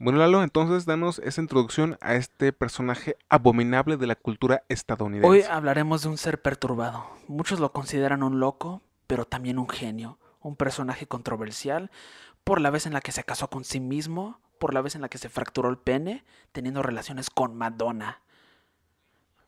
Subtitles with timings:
[0.00, 5.28] Bueno, Lalo, entonces danos esa introducción a este personaje abominable de la cultura estadounidense.
[5.28, 7.06] Hoy hablaremos de un ser perturbado.
[7.28, 10.18] Muchos lo consideran un loco, pero también un genio.
[10.40, 11.90] Un personaje controversial
[12.44, 15.02] por la vez en la que se casó con sí mismo, por la vez en
[15.02, 18.22] la que se fracturó el pene, teniendo relaciones con Madonna.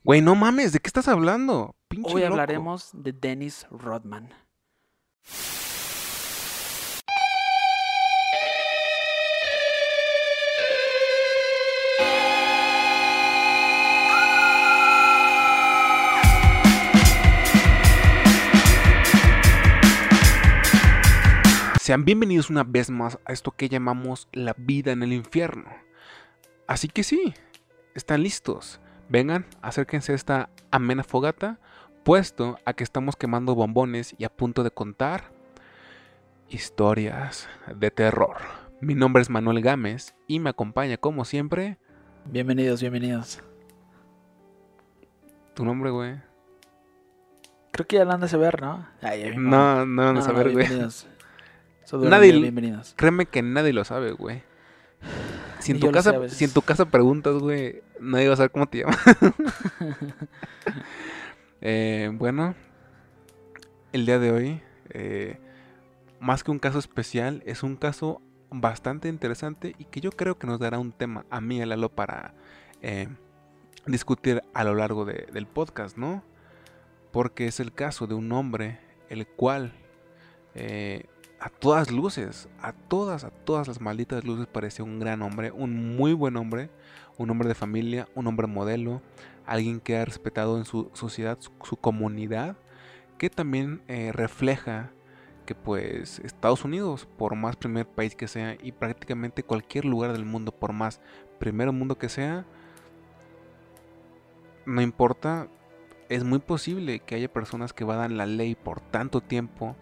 [0.05, 1.77] Güey, no mames, ¿de qué estás hablando?
[1.88, 2.32] Pinche Hoy loco.
[2.34, 4.34] hablaremos de Dennis Rodman.
[21.82, 25.68] Sean bienvenidos una vez más a esto que llamamos la vida en el infierno.
[26.68, 27.34] Así que sí,
[27.96, 28.80] están listos.
[29.09, 31.59] Vengan, acérquense a esta amena fogata,
[32.04, 35.32] puesto a que estamos quemando bombones y a punto de contar
[36.48, 38.37] historias de terror.
[38.80, 41.79] Mi nombre es Manuel Gámez y me acompaña como siempre
[42.26, 43.42] Bienvenidos, bienvenidos.
[45.54, 46.14] tu nombre, güey.
[47.73, 48.87] Creo que ya lo han de saber, ¿no?
[49.01, 50.68] Ay, No, no a no, saber, güey.
[51.93, 52.95] Solo Nadie- bienvenidos.
[52.96, 54.40] Créeme que nadie lo sabe, güey.
[55.59, 58.66] Si en, tu casa, si en tu casa preguntas, güey, nadie va a saber cómo
[58.66, 58.98] te llamas.
[61.65, 62.57] Eh, bueno,
[63.93, 64.60] el día de hoy,
[64.91, 65.38] eh,
[66.19, 68.20] más que un caso especial, es un caso
[68.50, 71.66] bastante interesante y que yo creo que nos dará un tema a mí y a
[71.66, 72.34] Lalo para
[72.81, 73.06] eh,
[73.87, 76.25] discutir a lo largo de- del podcast, ¿no?
[77.12, 79.72] Porque es el caso de un hombre el cual
[80.56, 81.04] eh,
[81.43, 85.97] a todas luces, a todas, a todas las malditas luces parecía un gran hombre, un
[85.97, 86.71] muy buen hombre,
[87.19, 89.03] un hombre de familia, un hombre modelo,
[89.44, 92.56] alguien que ha respetado en su sociedad, su, comunidad,
[93.19, 94.93] que también eh, refleja
[95.44, 100.25] que pues Estados Unidos, por más primer país que sea, y prácticamente cualquier lugar del
[100.25, 101.00] mundo, por más
[101.41, 102.47] primer mundo que sea,
[104.64, 105.48] no importa,
[106.09, 109.74] es muy posible que haya personas que vadan la ley por tanto tiempo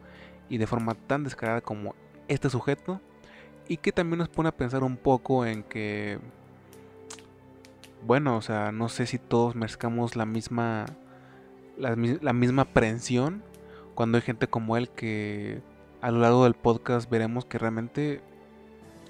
[0.50, 1.94] y de forma tan descarada como
[2.28, 3.00] este sujeto,
[3.69, 6.19] y que también nos pone a pensar un poco en que
[8.06, 10.87] bueno, o sea, no sé si todos merezcamos la misma
[11.77, 13.43] la, mi- la misma aprehensión
[13.94, 15.60] cuando hay gente como él que
[16.00, 18.21] a lo largo del podcast veremos que realmente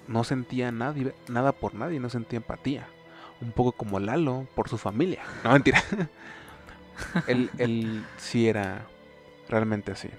[0.08, 2.88] no sentía nadie, nada por nadie, no sentía empatía.
[3.40, 5.22] Un poco como Lalo por su familia.
[5.44, 5.82] No, mentira.
[7.28, 8.86] él, él sí era
[9.48, 10.10] realmente así.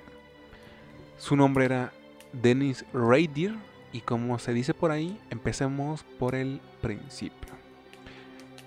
[1.22, 1.94] Su nombre era
[2.34, 3.54] Dennis Rader
[3.94, 7.54] y como se dice por ahí, empecemos por el principio.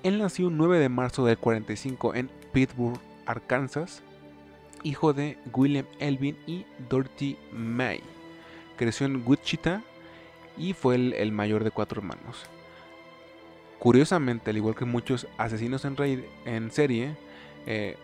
[0.05, 4.05] Él nació un 9 de marzo del 45 en Pittsburgh, Arkansas,
[4.85, 8.01] hijo de William Elvin y Dorothy May.
[8.77, 9.83] Creció en Wichita
[10.57, 12.45] y fue el, el mayor de cuatro hermanos.
[13.81, 17.17] Curiosamente, al igual que muchos asesinos en, serie,
[17.67, 17.97] eh,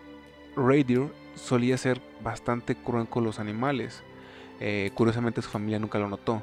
[0.57, 1.07] Rader
[1.37, 4.03] solía ser bastante cruel con los animales.
[4.61, 6.43] Eh, curiosamente su familia nunca lo notó.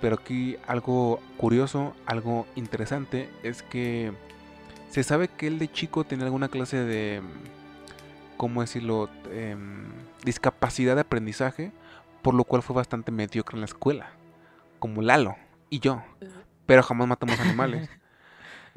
[0.00, 4.12] Pero aquí algo curioso, algo interesante, es que
[4.90, 7.22] se sabe que él de chico tenía alguna clase de,
[8.36, 9.88] ¿cómo decirlo?, Em,
[10.24, 11.72] discapacidad de aprendizaje,
[12.22, 14.10] por lo cual fue bastante mediocre en la escuela,
[14.78, 15.34] como Lalo
[15.70, 16.02] y yo,
[16.64, 17.88] pero jamás matamos animales.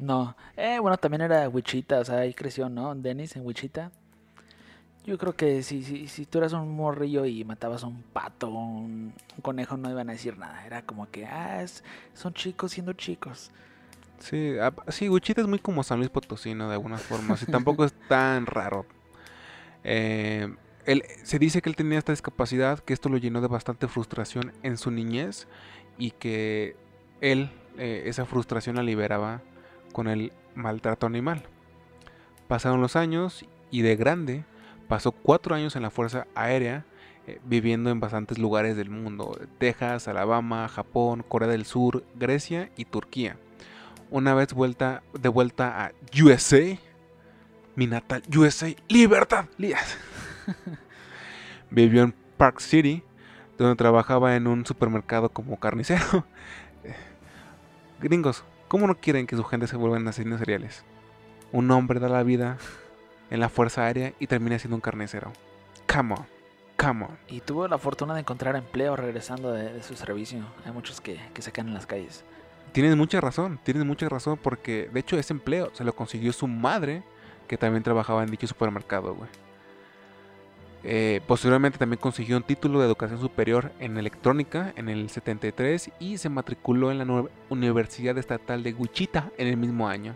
[0.00, 0.36] No.
[0.56, 2.94] Eh, bueno, también era Wichita, o sea, ahí creció, ¿no?
[2.94, 3.90] Dennis en Wichita.
[5.08, 8.50] Yo creo que si, si, si tú eras un morrillo y matabas a un pato,
[8.50, 10.66] un, un conejo, no iban a decir nada.
[10.66, 11.82] Era como que, ah, es-
[12.12, 13.50] son chicos siendo chicos.
[14.18, 16.68] Sí, ah, sí, Wichita es muy como San Luis Potosí, ¿no?
[16.68, 18.84] De algunas formas, y tampoco es tan raro.
[19.82, 20.54] Eh,
[20.84, 24.52] él, se dice que él tenía esta discapacidad, que esto lo llenó de bastante frustración
[24.62, 25.48] en su niñez
[25.96, 26.76] y que
[27.22, 29.40] él eh, esa frustración la liberaba
[29.92, 31.44] con el maltrato animal.
[32.46, 34.44] Pasaron los años y de grande
[34.88, 36.84] pasó cuatro años en la Fuerza Aérea,
[37.26, 42.86] eh, viviendo en bastantes lugares del mundo, Texas, Alabama, Japón, Corea del Sur, Grecia y
[42.86, 43.36] Turquía.
[44.10, 45.92] Una vez vuelta, de vuelta a
[46.22, 46.78] USA,
[47.76, 49.44] mi natal USA, libertad.
[49.58, 49.74] li-
[51.70, 53.02] Vivió en Park City,
[53.58, 56.24] donde trabajaba en un supermercado como carnicero.
[58.00, 60.84] Gringos, ¿cómo no quieren que su gente se vuelvan asesinos seriales?
[61.52, 62.56] Un hombre da la vida
[63.30, 65.32] en la Fuerza Aérea y termina siendo un carnicero.
[65.92, 66.26] Come on,
[66.76, 67.18] come on.
[67.28, 70.40] Y tuvo la fortuna de encontrar empleo regresando de, de su servicio.
[70.64, 72.24] Hay muchos que, que se quedan en las calles.
[72.72, 76.46] Tienes mucha razón, tienes mucha razón porque de hecho ese empleo se lo consiguió su
[76.46, 77.02] madre
[77.46, 79.30] que también trabajaba en dicho supermercado, güey.
[80.84, 86.18] Eh, posteriormente también consiguió un título de educación superior en electrónica en el 73 y
[86.18, 90.14] se matriculó en la Universidad Estatal de Wichita en el mismo año.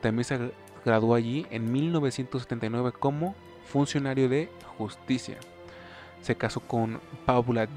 [0.00, 0.52] También se
[0.84, 3.34] graduó allí en 1979 como
[3.64, 4.48] funcionario de
[4.78, 5.38] justicia.
[6.22, 7.68] Se casó con Paula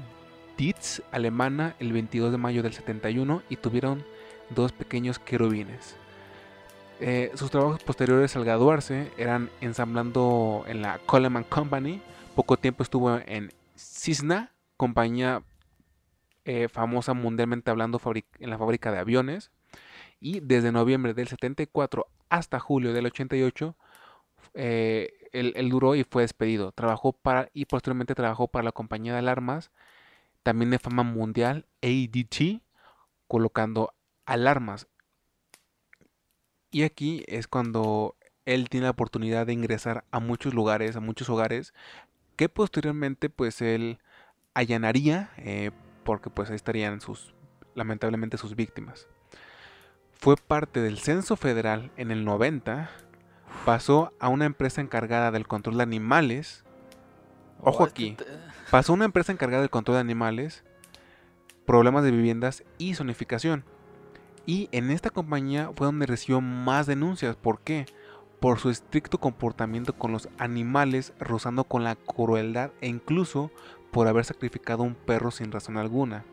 [0.56, 4.04] Dietz, alemana, el 22 de mayo del 71 y tuvieron
[4.50, 5.96] dos pequeños querubines.
[7.00, 12.00] Eh, sus trabajos posteriores al graduarse eran ensamblando en la Coleman Company.
[12.36, 15.42] Poco tiempo estuvo en Cisna, compañía
[16.44, 18.00] eh, famosa mundialmente hablando
[18.38, 19.50] en la fábrica de aviones.
[20.24, 23.76] Y desde noviembre del 74 hasta julio del 88,
[24.54, 26.72] eh, él, duró y fue despedido.
[26.72, 29.70] Trabajó para y posteriormente trabajó para la compañía de alarmas,
[30.42, 32.62] también de fama mundial, ADT,
[33.28, 33.92] colocando
[34.24, 34.86] alarmas.
[36.70, 38.16] Y aquí es cuando
[38.46, 41.74] él tiene la oportunidad de ingresar a muchos lugares, a muchos hogares,
[42.36, 43.98] que posteriormente pues él
[44.54, 45.70] allanaría, eh,
[46.02, 47.34] porque pues ahí estarían sus,
[47.74, 49.06] lamentablemente sus víctimas.
[50.18, 52.90] Fue parte del censo federal en el 90,
[53.64, 56.64] pasó a una empresa encargada del control de animales.
[57.60, 58.16] Ojo aquí,
[58.70, 60.64] pasó a una empresa encargada del control de animales,
[61.66, 63.64] problemas de viviendas y zonificación.
[64.46, 67.36] Y en esta compañía fue donde recibió más denuncias.
[67.36, 67.86] ¿Por qué?
[68.40, 73.50] Por su estricto comportamiento con los animales, rozando con la crueldad e incluso
[73.90, 76.24] por haber sacrificado un perro sin razón alguna.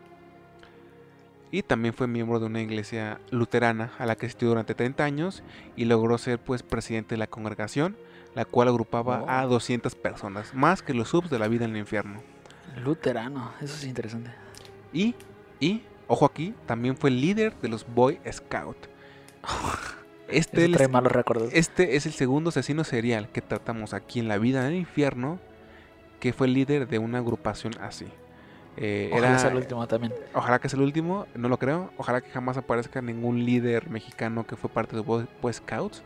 [1.51, 5.43] Y también fue miembro de una iglesia luterana a la que asistió durante 30 años
[5.75, 7.97] y logró ser pues presidente de la congregación,
[8.35, 11.77] la cual agrupaba a 200 personas, más que los subs de la vida en el
[11.77, 12.21] infierno.
[12.81, 14.31] Luterano, eso es interesante.
[14.93, 15.13] Y,
[15.59, 15.83] y
[16.13, 18.77] Ojo aquí, también fue líder de los Boy Scout.
[20.27, 21.49] Este, es, malos recuerdos.
[21.51, 25.41] este es el segundo asesino serial que tratamos aquí en La Vida en el Infierno,
[26.21, 28.07] que fue líder de una agrupación así.
[28.77, 30.13] Eh, ojalá sea el último también.
[30.33, 31.91] Ojalá que sea el último, no lo creo.
[31.97, 36.03] Ojalá que jamás aparezca ningún líder mexicano que fue parte de Boy, Scouts.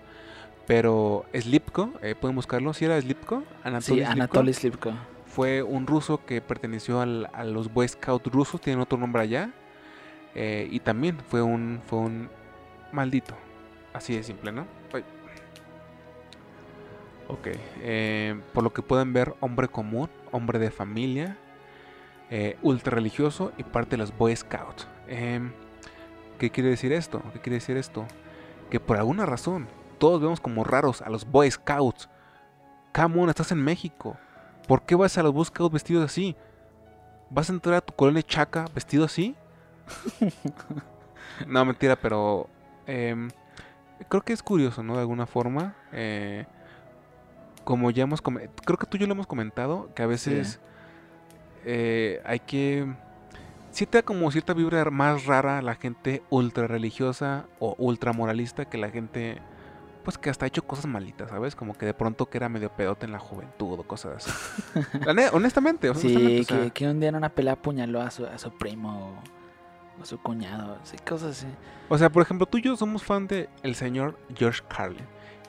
[0.67, 2.73] Pero Slipko, eh, pueden buscarlo.
[2.73, 4.93] Si era Slipko, Anatoly sí, Anatoly Slipko.
[5.27, 7.05] Fue un ruso que perteneció a
[7.43, 9.51] los Boy Scouts rusos, tienen otro nombre allá.
[10.33, 12.29] Eh, y también fue un, fue un
[12.91, 13.35] maldito.
[13.93, 14.65] Así de simple, ¿no?
[17.27, 17.47] Ok.
[17.81, 21.37] Eh, por lo que pueden ver, hombre común, hombre de familia,
[22.29, 24.87] eh, ultra religioso y parte de los Boy Scouts.
[25.07, 25.51] Em,
[26.39, 27.21] ¿Qué quiere decir esto?
[27.33, 28.05] ¿Qué quiere decir esto?
[28.69, 29.67] Que por alguna razón
[29.99, 32.09] todos vemos como raros a los Boy Scouts.
[32.93, 34.17] Come estás en México.
[34.67, 36.35] ¿Por qué vas a los Boy Scouts vestidos así?
[37.29, 39.35] ¿Vas a entrar a tu colonia chaca vestido así?
[41.47, 42.49] no, mentira, pero
[42.87, 43.29] em,
[44.09, 44.95] creo que es curioso, ¿no?
[44.95, 45.75] De alguna forma.
[45.91, 46.45] Eh,
[47.65, 50.61] como ya hemos creo que tú y yo lo hemos comentado, que a veces
[51.65, 52.85] eh, hay que...
[53.71, 58.65] Si te da como cierta vibra más rara la gente ultra religiosa o ultra moralista
[58.65, 59.41] que la gente
[60.05, 61.55] pues que hasta ha hecho cosas malitas, ¿sabes?
[61.55, 65.19] Como que de pronto que era medio pedote en la juventud o cosas así.
[65.33, 69.19] honestamente, Sí, que, un día en una pelea apuñaló a su, a su primo
[70.01, 71.47] a su cuñado, así, cosas así.
[71.89, 75.05] O sea, por ejemplo, tú y yo somos fan de el señor George Carlin.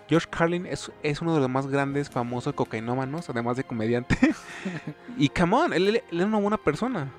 [0.09, 4.17] George Carlin es, es uno de los más grandes, famosos cocainómanos, además de comediante.
[5.17, 7.11] y come on, él, era una buena persona.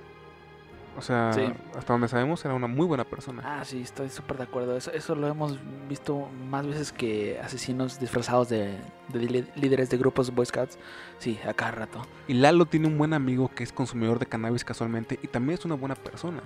[0.97, 3.43] O sea, hasta donde sabemos, era una muy buena persona.
[3.45, 4.75] Ah, sí, estoy súper de acuerdo.
[4.75, 8.75] Eso, eso lo hemos visto más veces que asesinos disfrazados de,
[9.09, 10.79] de líderes de grupos Boy Scouts.
[11.19, 12.01] Sí, a cada rato.
[12.27, 15.65] Y Lalo tiene un buen amigo que es consumidor de cannabis casualmente y también es
[15.65, 16.41] una buena persona.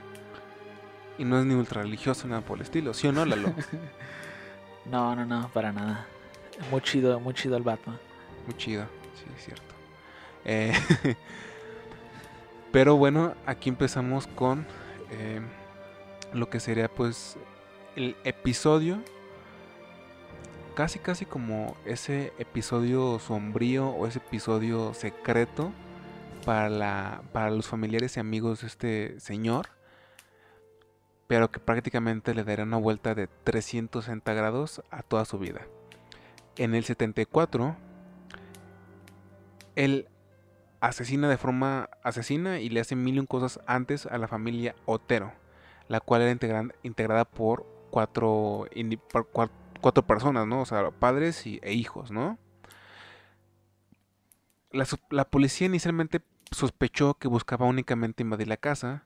[1.18, 3.54] Y no es ni ultra religioso nada por el estilo, ¿sí o no, Lalo?
[4.92, 6.08] no, no, no, para nada.
[6.70, 8.00] Muy chido, muy chido el Batman.
[8.46, 9.76] Muy chido, sí, es cierto.
[10.46, 10.74] Eh,
[12.72, 14.66] pero bueno, aquí empezamos con
[15.12, 15.42] eh,
[16.34, 17.38] lo que sería pues
[17.96, 19.00] el episodio.
[20.76, 25.72] Casi, casi como ese episodio sombrío o ese episodio secreto
[26.46, 29.68] para, la, para los familiares y amigos de este señor
[31.32, 35.62] pero que prácticamente le daría una vuelta de 360 grados a toda su vida.
[36.58, 37.76] En el 74,
[39.76, 40.08] él
[40.82, 44.76] asesina de forma asesina y le hace mil y un cosas antes a la familia
[44.86, 45.32] Otero,
[45.88, 46.32] la cual era
[46.84, 48.68] integrada por cuatro,
[49.82, 50.62] cuatro, personas, ¿no?
[50.62, 52.38] O sea, padres y, e hijos, ¿no?
[54.72, 59.06] La, policía inicialmente sospechó que buscaba únicamente invadir la casa,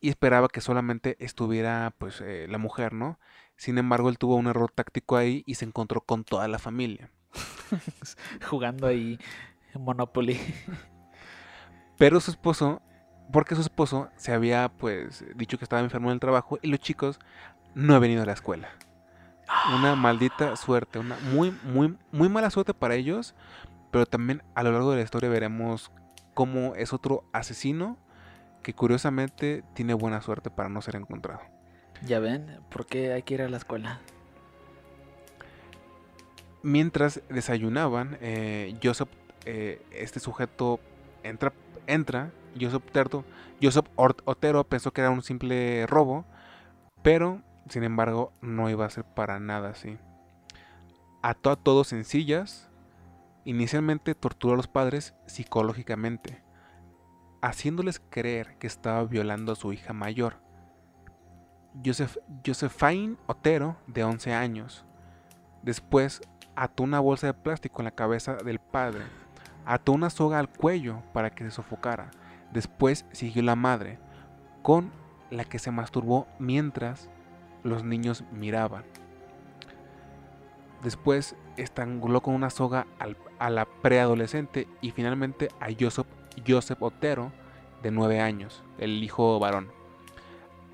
[0.00, 3.18] y esperaba que solamente estuviera pues eh, la mujer, ¿no?
[3.58, 7.10] Sin embargo, él tuvo un error táctico ahí y se encontró con toda la familia.
[8.48, 9.18] Jugando ahí
[9.74, 10.40] Monopoly.
[11.98, 12.80] Pero su esposo,
[13.32, 16.78] porque su esposo se había pues dicho que estaba enfermo en el trabajo y los
[16.78, 17.18] chicos
[17.74, 18.68] no han venido a la escuela.
[19.76, 23.34] Una maldita suerte, una muy, muy, muy mala suerte para ellos,
[23.90, 25.90] pero también a lo largo de la historia veremos
[26.32, 27.98] cómo es otro asesino
[28.62, 31.57] que curiosamente tiene buena suerte para no ser encontrado.
[32.06, 34.00] Ya ven, ¿por qué hay que ir a la escuela?
[36.62, 39.08] Mientras desayunaban, eh, Joseph,
[39.44, 40.80] eh, este sujeto
[41.22, 41.52] entra,
[41.86, 43.24] entra Joseph, Terto,
[43.62, 46.24] Joseph Otero pensó que era un simple robo,
[47.02, 49.98] pero sin embargo no iba a ser para nada así.
[51.22, 52.68] Ató a todos en sillas,
[53.44, 56.42] inicialmente torturó a los padres psicológicamente,
[57.42, 60.36] haciéndoles creer que estaba violando a su hija mayor,
[61.84, 64.84] Joseph, Josephine Otero, de 11 años.
[65.62, 66.20] Después
[66.56, 69.02] ató una bolsa de plástico en la cabeza del padre,
[69.64, 72.10] ató una soga al cuello para que se sofocara.
[72.52, 73.98] Después siguió la madre,
[74.62, 74.90] con
[75.30, 77.10] la que se masturbó mientras
[77.62, 78.84] los niños miraban.
[80.82, 82.86] Después estranguló con una soga
[83.38, 86.06] a la preadolescente y finalmente a Joseph,
[86.46, 87.32] Joseph Otero,
[87.82, 89.77] de 9 años, el hijo varón.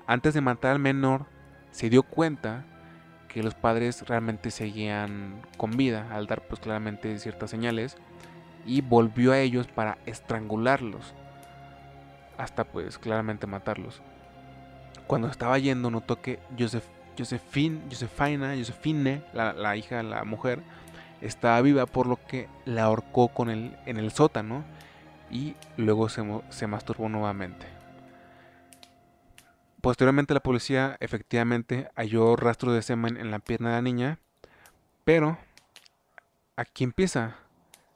[0.07, 1.25] Antes de matar al menor,
[1.71, 2.63] se dio cuenta
[3.27, 7.97] que los padres realmente seguían con vida al dar pues claramente ciertas señales
[8.65, 11.13] y volvió a ellos para estrangularlos
[12.37, 14.01] hasta pues claramente matarlos.
[15.07, 17.81] Cuando estaba yendo notó que Josefina,
[18.57, 20.61] Josefine, la, la, hija, la mujer,
[21.19, 24.63] estaba viva por lo que la ahorcó con él en el sótano
[25.31, 27.74] y luego se masturbó nuevamente.
[29.85, 34.17] Posteriormente la policía efectivamente halló rastros de semen en la pierna de la niña,
[35.03, 35.37] pero
[36.55, 37.35] aquí empieza,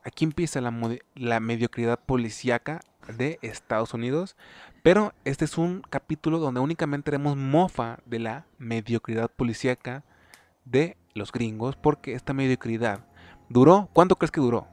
[0.03, 0.71] aquí empieza la,
[1.15, 2.81] la mediocridad policíaca
[3.17, 4.35] de Estados Unidos,
[4.83, 10.03] pero este es un capítulo donde únicamente haremos mofa de la mediocridad policíaca
[10.65, 12.99] de los gringos, porque esta mediocridad
[13.49, 14.67] duró, ¿cuánto crees que duró?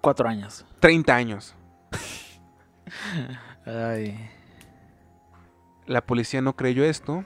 [0.00, 0.64] Cuatro años.
[0.80, 1.54] Treinta años.
[3.66, 4.30] Ay
[5.86, 7.24] la policía no creyó esto,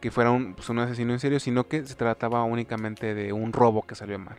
[0.00, 3.52] que fuera un, pues, un, asesino en serio, sino que se trataba únicamente de un
[3.52, 4.36] robo que salió mal.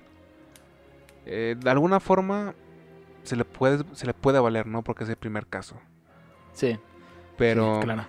[1.26, 2.54] Eh, de alguna forma
[3.24, 4.84] se le, puede, se le puede valer, ¿no?
[4.84, 5.76] Porque es el primer caso.
[6.54, 6.78] Sí.
[7.38, 7.80] Pero...
[7.82, 8.06] claro.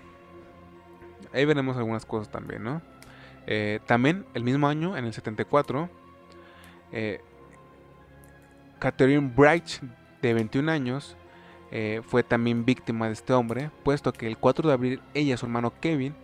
[1.33, 2.81] Ahí veremos algunas cosas también, ¿no?
[3.47, 5.91] Eh, también el mismo año, en el 74,
[6.93, 7.21] eh,
[8.79, 9.81] Catherine Bright,
[10.23, 11.17] de 21 años,
[11.77, 15.37] eh, fue también víctima de este hombre, puesto que el 4 de abril ella y
[15.37, 16.15] su hermano Kevin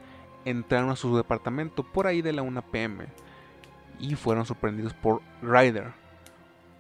[0.45, 3.07] entraron a su departamento por ahí de la 1 pm
[3.99, 5.93] y fueron sorprendidos por Ryder.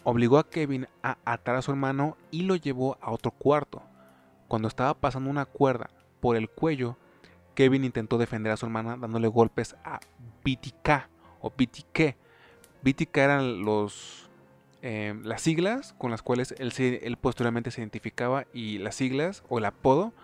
[0.04, 3.82] Obligó a Kevin a atar a su hermano y lo llevó a otro cuarto.
[4.46, 6.96] Cuando estaba pasando una cuerda por el cuello,
[7.56, 9.98] Kevin intentó defender a su hermana dándole golpes a
[10.44, 11.08] BTK
[11.40, 12.14] o BTK.
[12.82, 14.29] BTK eran los
[14.82, 19.66] Em, las siglas con las cuales él, posteriormente se identificaba y las siglas o el
[19.66, 20.14] apodo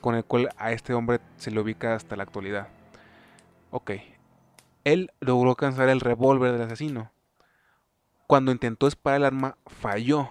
[0.00, 2.68] con el cual a este hombre se le ubica hasta la actualidad.
[3.70, 3.92] Ok.
[4.84, 7.10] Él logró alcanzar el revólver del asesino.
[8.26, 10.30] Cuando intentó disparar el arma, falló.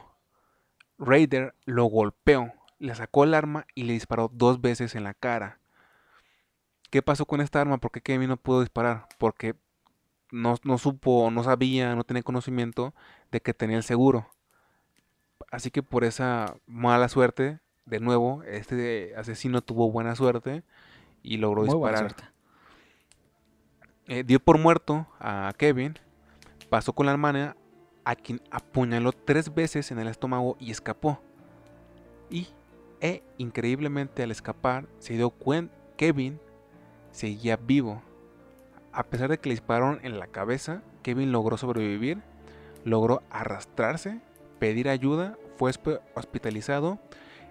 [0.97, 5.59] Raider lo golpeó, le sacó el arma y le disparó dos veces en la cara.
[6.89, 7.77] ¿Qué pasó con esta arma?
[7.77, 9.07] ¿Por qué Kevin no pudo disparar?
[9.17, 9.55] Porque
[10.31, 12.93] no, no supo, no sabía, no tenía conocimiento
[13.35, 14.29] de que tenía el seguro.
[15.51, 20.63] Así que por esa mala suerte, de nuevo, este asesino tuvo buena suerte
[21.21, 22.15] y logró disparar.
[24.07, 25.99] Eh, dio por muerto a Kevin,
[26.69, 27.57] pasó con la hermana,
[28.05, 31.19] a quien apuñaló tres veces en el estómago y escapó.
[32.29, 32.47] Y,
[33.01, 36.39] e, increíblemente al escapar, se dio cuenta Kevin
[37.11, 38.01] seguía vivo.
[38.93, 42.21] A pesar de que le dispararon en la cabeza, Kevin logró sobrevivir,
[42.85, 44.21] logró arrastrarse,
[44.59, 45.71] pedir ayuda, fue
[46.13, 46.99] hospitalizado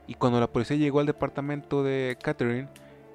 [0.06, 2.68] y cuando la policía llegó al departamento de Catherine,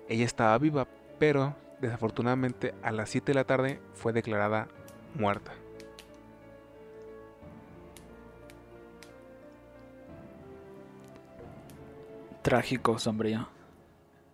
[0.08, 4.68] ella estaba viva, pero desafortunadamente a las 7 de la tarde fue declarada
[5.16, 5.54] muerta.
[12.42, 13.48] Trágico, sombrío.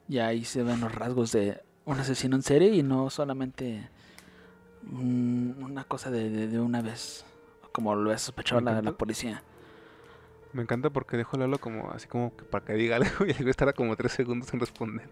[0.07, 3.89] Y ahí se ven los rasgos de un asesino en serie y no solamente
[4.91, 7.25] una cosa de, una vez,
[7.75, 9.43] como lo ha sospechado la, la, policía.
[10.53, 13.49] Me encanta porque dejó Lalo como así como que para que diga algo y luego
[13.49, 15.09] estará como tres segundos en responder.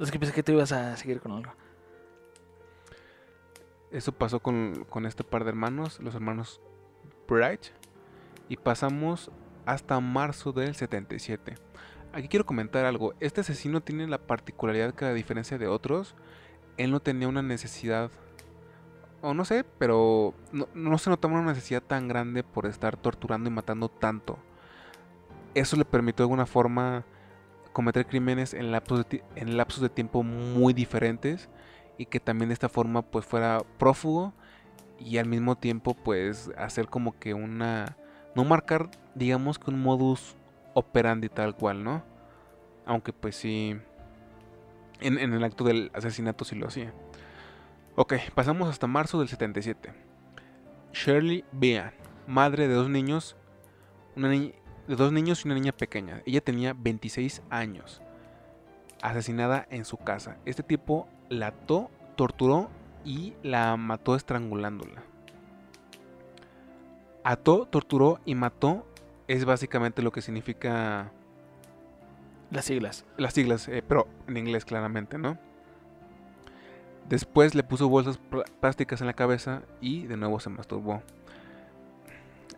[0.00, 1.52] Es que pensé que tú ibas a seguir con algo.
[3.90, 6.62] Eso pasó con, con este par de hermanos, los hermanos
[7.28, 7.66] Bright.
[8.48, 9.30] y pasamos
[9.66, 11.56] hasta marzo del 77.
[12.14, 13.12] Aquí quiero comentar algo.
[13.20, 16.14] Este asesino tiene la particularidad que a diferencia de otros,
[16.78, 18.10] él no tenía una necesidad,
[19.22, 23.52] o no sé, pero no, se notaba una necesidad tan grande por estar torturando y
[23.52, 24.38] matando tanto.
[25.54, 27.04] Eso le permitió de alguna forma
[27.72, 31.48] cometer crímenes en lapsos de, en lapsos de tiempo muy diferentes
[31.96, 34.34] y que también de esta forma pues fuera prófugo
[34.98, 37.96] y al mismo tiempo pues hacer como que una
[38.34, 40.36] no marcar digamos que un modus
[40.74, 42.02] operandi tal cual, ¿no?
[42.84, 43.78] Aunque pues sí
[45.00, 46.92] en, el acto del asesinato sí lo hacía.
[47.94, 49.92] Ok, pasamos hasta marzo del 77.
[50.94, 51.92] Shirley Bean,
[52.26, 53.36] madre de dos niños,
[54.16, 54.54] una de
[54.88, 56.22] dos niños y una niña pequeña.
[56.24, 58.00] Ella tenía 26 años,
[59.02, 60.38] asesinada en su casa.
[60.46, 62.70] Este tipo la ató, torturó
[63.04, 65.02] y la mató estrangulándola.
[67.24, 68.86] Ató, torturó y mató
[69.28, 71.12] es básicamente lo que significa...
[72.50, 73.04] Las siglas.
[73.18, 75.38] Las siglas, eh, pero en inglés claramente, ¿no?
[77.08, 78.18] Después le puso bolsas
[78.60, 81.02] plásticas en la cabeza y de nuevo se masturbó.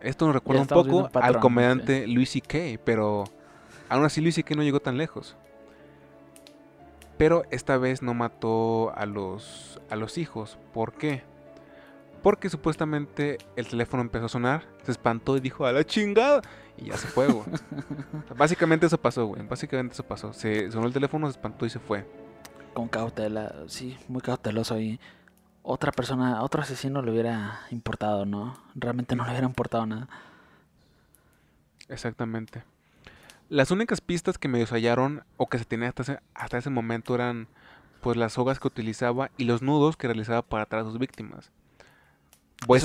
[0.01, 3.25] Esto nos recuerda un poco al comediante Louis C.K., pero
[3.89, 4.55] aún así Louis C.K.
[4.55, 5.35] no llegó tan lejos.
[7.17, 10.59] Pero esta vez no mató a los, a los hijos.
[10.73, 11.23] ¿Por qué?
[12.21, 16.41] Porque supuestamente el teléfono empezó a sonar, se espantó y dijo a la chingada.
[16.77, 17.45] Y ya se fue, güey.
[18.37, 19.47] Básicamente eso pasó, güey.
[19.47, 20.33] Básicamente eso pasó.
[20.33, 22.05] Se sonó el teléfono, se espantó y se fue.
[22.75, 24.99] Con cautela, sí, muy cauteloso y
[25.63, 28.55] otra persona, otro asesino le hubiera importado, ¿no?
[28.75, 30.07] Realmente no le hubiera importado nada.
[31.89, 32.63] Exactamente.
[33.49, 37.15] Las únicas pistas que me hallaron o que se tenía hasta ese, hasta ese momento
[37.15, 37.47] eran
[38.01, 41.51] pues las sogas que utilizaba y los nudos que realizaba para atrás a sus víctimas.
[42.67, 42.81] Boy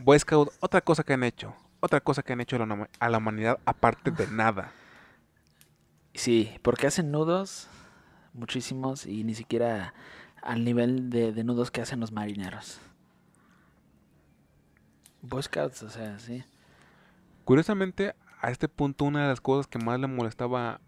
[0.00, 3.58] Boy Scout, otra cosa que han hecho, otra cosa que han hecho a la, humanidad
[3.64, 4.72] aparte de nada.
[6.14, 7.68] Sí, porque hacen nudos
[8.32, 9.94] muchísimos y ni siquiera
[10.42, 12.80] al nivel de, de nudos que hacen los marineros.
[15.20, 16.44] Boy Scouts, o sea, sí.
[17.44, 20.80] Curiosamente, a este punto una de las cosas que más le molestaba a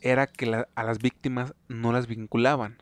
[0.00, 2.78] era que a las víctimas no las vinculaban.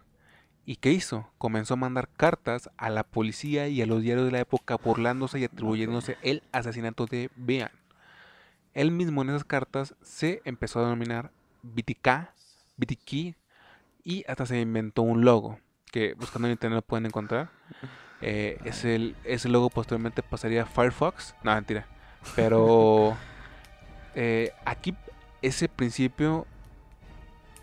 [0.66, 1.28] ¿Y qué hizo?
[1.36, 5.38] Comenzó a mandar cartas a la policía y a los diarios de la época burlándose
[5.38, 7.70] y atribuyéndose el asesinato de Bean.
[8.72, 12.32] Él mismo en esas cartas se empezó a denominar BTK,
[12.76, 13.36] BTK
[14.04, 15.58] y hasta se inventó un logo
[15.90, 17.50] que buscando en internet lo pueden encontrar.
[18.20, 21.34] Eh, ese logo posteriormente pasaría a Firefox.
[21.42, 21.86] No, mentira.
[22.34, 23.16] Pero
[24.14, 24.96] eh, aquí
[25.40, 26.46] ese principio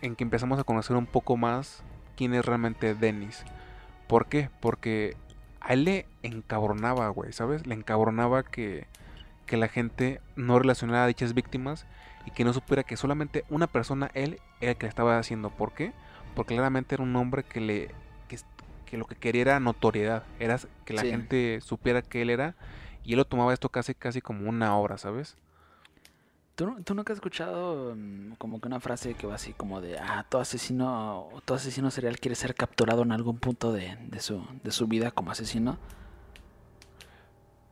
[0.01, 1.83] en que empezamos a conocer un poco más
[2.15, 3.43] quién es realmente Dennis.
[4.07, 4.49] ¿Por qué?
[4.59, 5.17] Porque
[5.59, 7.67] a él le encabronaba, güey, ¿sabes?
[7.67, 8.87] Le encabronaba que,
[9.45, 11.85] que la gente no relacionara a dichas víctimas
[12.25, 15.49] y que no supiera que solamente una persona, él, era el que le estaba haciendo.
[15.49, 15.93] ¿Por qué?
[16.35, 17.89] Porque claramente era un hombre que le
[18.85, 22.55] que, lo que quería era notoriedad, era que la gente supiera que él era
[23.05, 25.37] y él lo tomaba esto casi casi como una obra, ¿sabes?
[26.55, 29.97] ¿Tú, ¿Tú, nunca has escuchado mm, como que una frase que va así como de,
[29.97, 34.45] ah, todo asesino, todo asesino serial quiere ser capturado en algún punto de, de, su,
[34.61, 35.77] de su vida como asesino?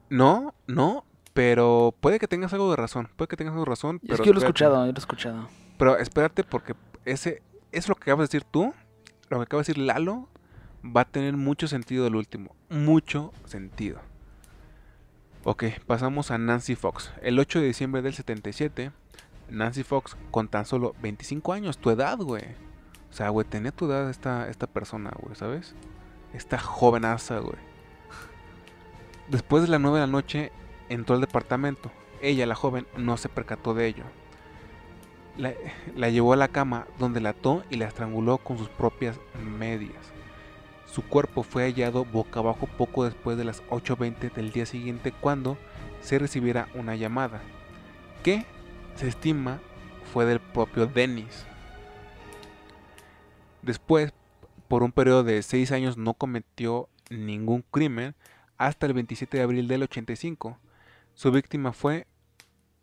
[0.09, 3.99] No, no, pero puede que tengas algo de razón, puede que tengas algo de razón.
[3.99, 5.47] Pero es que yo lo he escuchado, yo lo he escuchado.
[5.77, 8.73] Pero espérate porque ese es lo que acabas de decir tú,
[9.29, 10.27] lo que acaba de decir Lalo,
[10.83, 13.99] va a tener mucho sentido el último, mucho sentido.
[15.43, 17.11] Ok, pasamos a Nancy Fox.
[17.21, 18.91] El 8 de diciembre del 77,
[19.49, 22.43] Nancy Fox con tan solo 25 años, tu edad, güey.
[23.09, 25.75] O sea, güey, tenía tu edad esta, esta persona, güey, ¿sabes?
[26.33, 27.57] Esta jovenaza, güey.
[29.29, 30.51] Después de las 9 de la noche,
[30.89, 31.91] entró al departamento.
[32.21, 34.03] Ella, la joven, no se percató de ello.
[35.95, 40.11] La, llevó a la cama, donde la ató y la estranguló con sus propias medias.
[40.85, 45.57] Su cuerpo fue hallado boca abajo poco después de las 8.20 del día siguiente cuando
[46.01, 47.41] se recibiera una llamada,
[48.23, 48.45] que
[48.95, 49.59] se estima
[50.11, 51.45] fue del propio Dennis.
[53.61, 54.13] Después,
[54.67, 58.15] por un periodo de 6 años no cometió ningún crimen
[58.57, 60.57] hasta el 27 de abril del 85.
[61.19, 62.07] Su víctima fue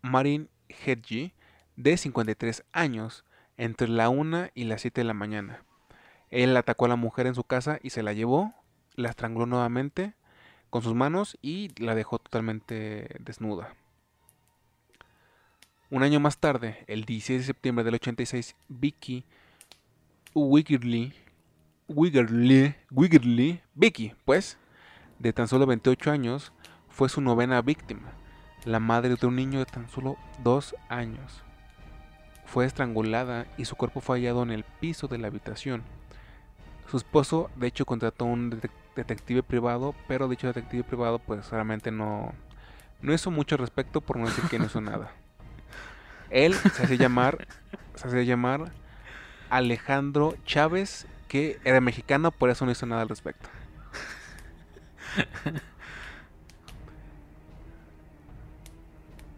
[0.03, 1.33] Marin Hedgie,
[1.75, 3.25] de 53 años,
[3.57, 5.63] entre la 1 y las 7 de la mañana.
[6.29, 8.53] Él atacó a la mujer en su casa y se la llevó,
[8.93, 10.13] la estranguló nuevamente
[10.69, 13.73] con sus manos y la dejó totalmente desnuda.
[15.89, 19.25] Un año más tarde, el 16 de septiembre del 86, Vicky
[20.35, 21.11] Wiggerly,
[21.87, 24.59] Wiggerly, Wiggerly, Vicky, pues,
[25.17, 26.53] de tan solo 28 años,
[26.87, 28.16] fue su novena víctima.
[28.67, 31.43] La madre de un niño de tan solo dos años.
[32.45, 35.83] Fue estrangulada y su cuerpo fue hallado en el piso de la habitación.
[36.89, 41.91] Su esposo, de hecho, contrató un detec- detective privado, pero dicho detective privado, pues realmente
[41.91, 42.33] no,
[43.01, 45.11] no hizo mucho respecto, por no decir que no hizo nada.
[46.29, 47.47] Él se hacía llamar,
[47.95, 48.71] se hacía llamar
[49.49, 53.49] Alejandro Chávez, que era mexicano, por eso no hizo nada al respecto.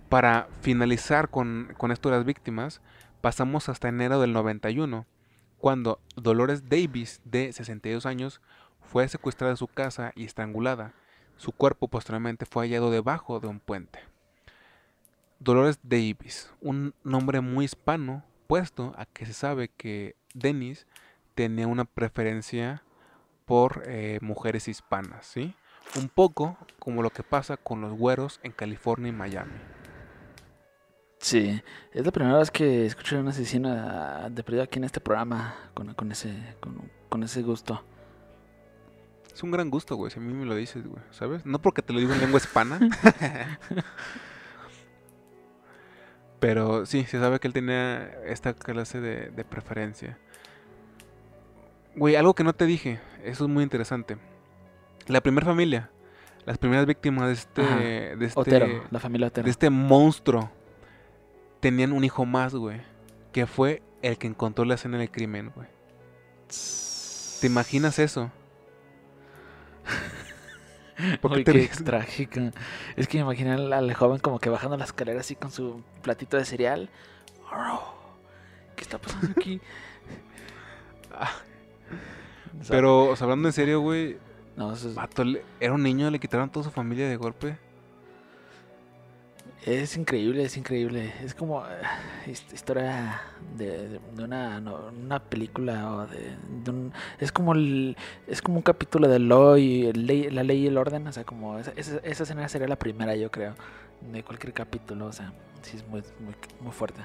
[0.09, 2.81] Para finalizar con, con esto de las víctimas,
[3.21, 5.05] pasamos hasta enero del 91,
[5.59, 8.41] cuando Dolores Davis, de 62 años,
[8.81, 10.93] fue secuestrada de su casa y estrangulada.
[11.37, 13.99] Su cuerpo posteriormente fue hallado debajo de un puente.
[15.37, 20.87] Dolores Davis, un nombre muy hispano, puesto a que se sabe que Dennis
[21.35, 22.83] tenía una preferencia
[23.45, 25.55] por eh, mujeres hispanas, ¿sí?
[25.95, 29.78] Un poco como lo que pasa con los güeros en California y Miami.
[31.19, 34.85] Sí, es la primera vez que escucho a un asesino ah, de perdido aquí en
[34.85, 37.83] este programa con, con ese con, con ese gusto.
[39.33, 41.45] Es un gran gusto, güey, si a mí me lo dices, güey, ¿sabes?
[41.45, 42.79] No porque te lo digo en lengua hispana.
[46.39, 50.17] Pero sí, se sabe que él tenía esta clase de, de preferencia.
[51.95, 54.17] Güey, algo que no te dije, eso es muy interesante.
[55.07, 55.89] La primera familia,
[56.45, 57.75] las primeras víctimas de este, Ajá.
[57.79, 59.45] de este, Otero, la familia Otero.
[59.45, 60.49] de este monstruo,
[61.59, 62.81] tenían un hijo más, güey,
[63.31, 65.67] que fue el que encontró la escena del crimen, güey.
[67.41, 68.31] ¿Te imaginas eso?
[71.21, 71.83] ¿Por qué Uy, te qué ríes?
[71.83, 72.39] trágico.
[72.97, 76.37] Es que me imaginé al, joven como que bajando la escalera así con su platito
[76.37, 76.89] de cereal.
[78.75, 79.61] ¿Qué está pasando aquí?
[81.11, 81.31] Ah,
[82.67, 84.17] Pero, o sea, hablando en serio, güey,
[84.55, 87.57] no, eso es, vato, le- era un niño, le quitaron toda su familia de golpe.
[89.65, 91.13] Es increíble, es increíble.
[91.23, 91.69] Es como eh,
[92.27, 93.21] his- historia
[93.57, 96.37] de, una, no- una película o de,
[96.69, 96.93] un...
[97.19, 101.07] Es como, el, es como un capítulo de Law y la ley y el orden.
[101.07, 103.55] O sea, como esa, esa, escena sería la primera, yo creo,
[104.11, 105.07] de cualquier capítulo.
[105.07, 107.01] O sea, sí es muy, muy, muy fuerte.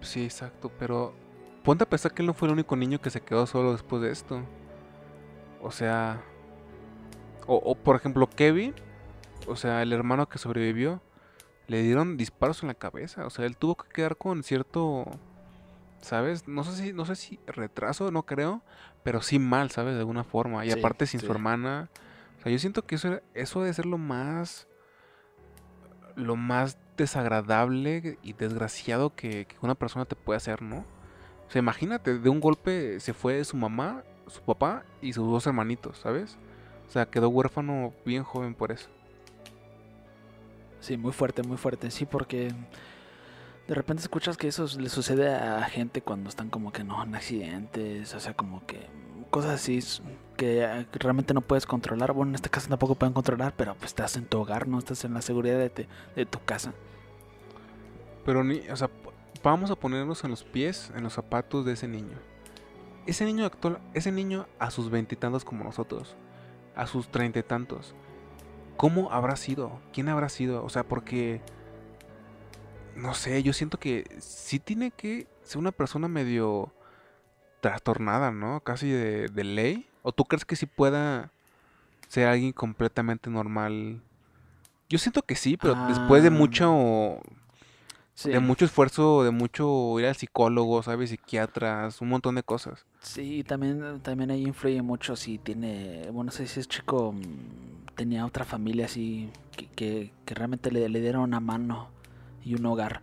[0.00, 1.14] Sí, exacto, pero
[1.64, 4.02] ponte a pensar que él no fue el único niño que se quedó solo después
[4.02, 4.42] de esto.
[5.62, 6.22] O sea,
[7.46, 8.74] o, por ejemplo, Kevin,
[9.48, 11.00] o sea, el hermano que sobrevivió,
[11.68, 13.26] le dieron disparos en la cabeza.
[13.26, 15.04] O sea, él tuvo que quedar con cierto,
[16.00, 16.46] ¿sabes?
[16.48, 18.62] No sé si, no sé si retraso, no creo,
[19.02, 19.94] pero sí mal, ¿sabes?
[19.94, 20.64] De alguna forma.
[20.64, 21.26] Y Sí, aparte sin sí.
[21.26, 21.88] su hermana.
[22.38, 24.68] O sea, yo siento que eso, era- eso debe ser lo más,
[26.14, 30.84] lo más desagradable y desgraciado que, que una persona te puede hacer, ¿no?
[31.46, 35.46] O sea, imagínate, de un golpe se fue su mamá, su papá y sus dos
[35.46, 36.38] hermanitos, ¿sabes?
[36.88, 38.88] O sea, quedó huérfano bien joven por eso.
[40.80, 41.90] Sí, muy fuerte, muy fuerte.
[41.90, 42.52] Sí, porque
[43.66, 47.14] de repente escuchas que eso le sucede a gente cuando están como que no en
[47.14, 48.86] accidentes, o sea, como que
[49.30, 50.02] cosas así s-
[50.36, 52.12] que realmente no puedes controlar.
[52.12, 55.04] Bueno, en este caso tampoco pueden controlar, pero pues estás en tu hogar, no estás
[55.04, 56.72] en la seguridad de, te- de tu casa.
[58.24, 58.90] Pero ni, o sea,
[59.42, 62.18] vamos a ponernos en los pies, en los zapatos de ese niño.
[63.06, 66.16] Ese niño actual, ese niño a sus veintitantos como nosotros,
[66.74, 67.94] a sus treinta y tantos,
[68.76, 69.80] ¿cómo habrá sido?
[69.92, 70.64] ¿Quién habrá sido?
[70.64, 71.40] O sea, porque
[72.94, 76.72] no sé, yo siento que sí tiene que ser una persona medio
[77.60, 78.60] trastornada, ¿no?
[78.60, 79.88] Casi de, de ley.
[80.02, 81.30] ¿O tú crees que sí pueda
[82.08, 84.00] ser alguien completamente normal?
[84.88, 86.32] Yo siento que sí, pero después de Ah.
[86.32, 87.20] mucho
[88.16, 91.10] Sí, de mucho esfuerzo, de mucho ir al psicólogo, ¿sabes?
[91.10, 92.86] Psiquiatras, un montón de cosas.
[93.00, 97.94] sí, también, también ahí influye mucho si tiene, bueno, no sé si es chico, mm,
[97.96, 101.90] tenía otra familia así, que, que, que realmente le, le dieron una mano
[102.44, 103.02] y un hogar.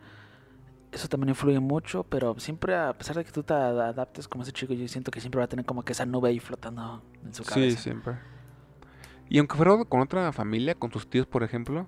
[0.91, 4.43] Eso también influye mucho, pero siempre, a pesar de que tú te ad- adaptes como
[4.43, 7.03] ese chico, yo siento que siempre va a tener como que esa nube ahí flotando
[7.25, 7.77] en su Sí, cabeza.
[7.77, 8.19] siempre.
[9.29, 11.87] Y aunque fuera con otra familia, con tus tíos, por ejemplo,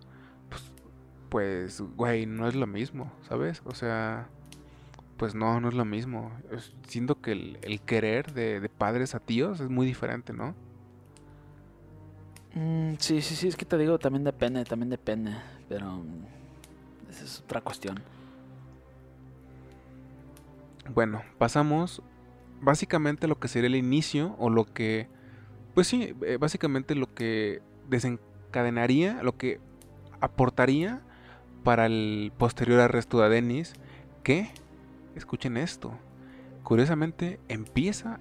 [1.29, 3.61] pues, güey, no es lo mismo, ¿sabes?
[3.65, 4.27] O sea,
[5.17, 6.31] pues no, no es lo mismo.
[6.87, 10.55] Siento que el, el querer de, de padres a tíos es muy diferente, ¿no?
[12.55, 15.35] Mm, sí, sí, sí, es que te digo, también depende, también depende,
[15.67, 17.99] pero mm, esa es otra cuestión.
[20.93, 22.01] Bueno, pasamos
[22.61, 25.07] básicamente lo que sería el inicio o lo que,
[25.73, 29.59] pues sí, eh, básicamente lo que desencadenaría, lo que
[30.21, 31.01] aportaría
[31.65, 33.73] para el posterior arresto de Dennis,
[34.21, 34.51] que,
[35.15, 35.91] escuchen esto,
[36.63, 38.19] curiosamente empieza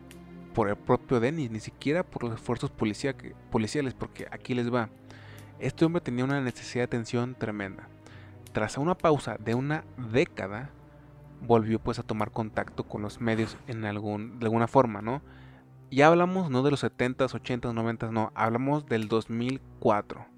[0.54, 4.88] por el propio Dennis, ni siquiera por los esfuerzos policiales, porque aquí les va.
[5.61, 7.87] Este hombre tenía una necesidad de atención tremenda.
[8.52, 10.70] tras una pausa de una década,
[11.42, 15.20] volvió pues a tomar contacto con los medios en algún, de alguna forma, ¿no?
[15.90, 20.34] Ya hablamos no de los 70s, 80s, 90s, no, hablamos del 2004.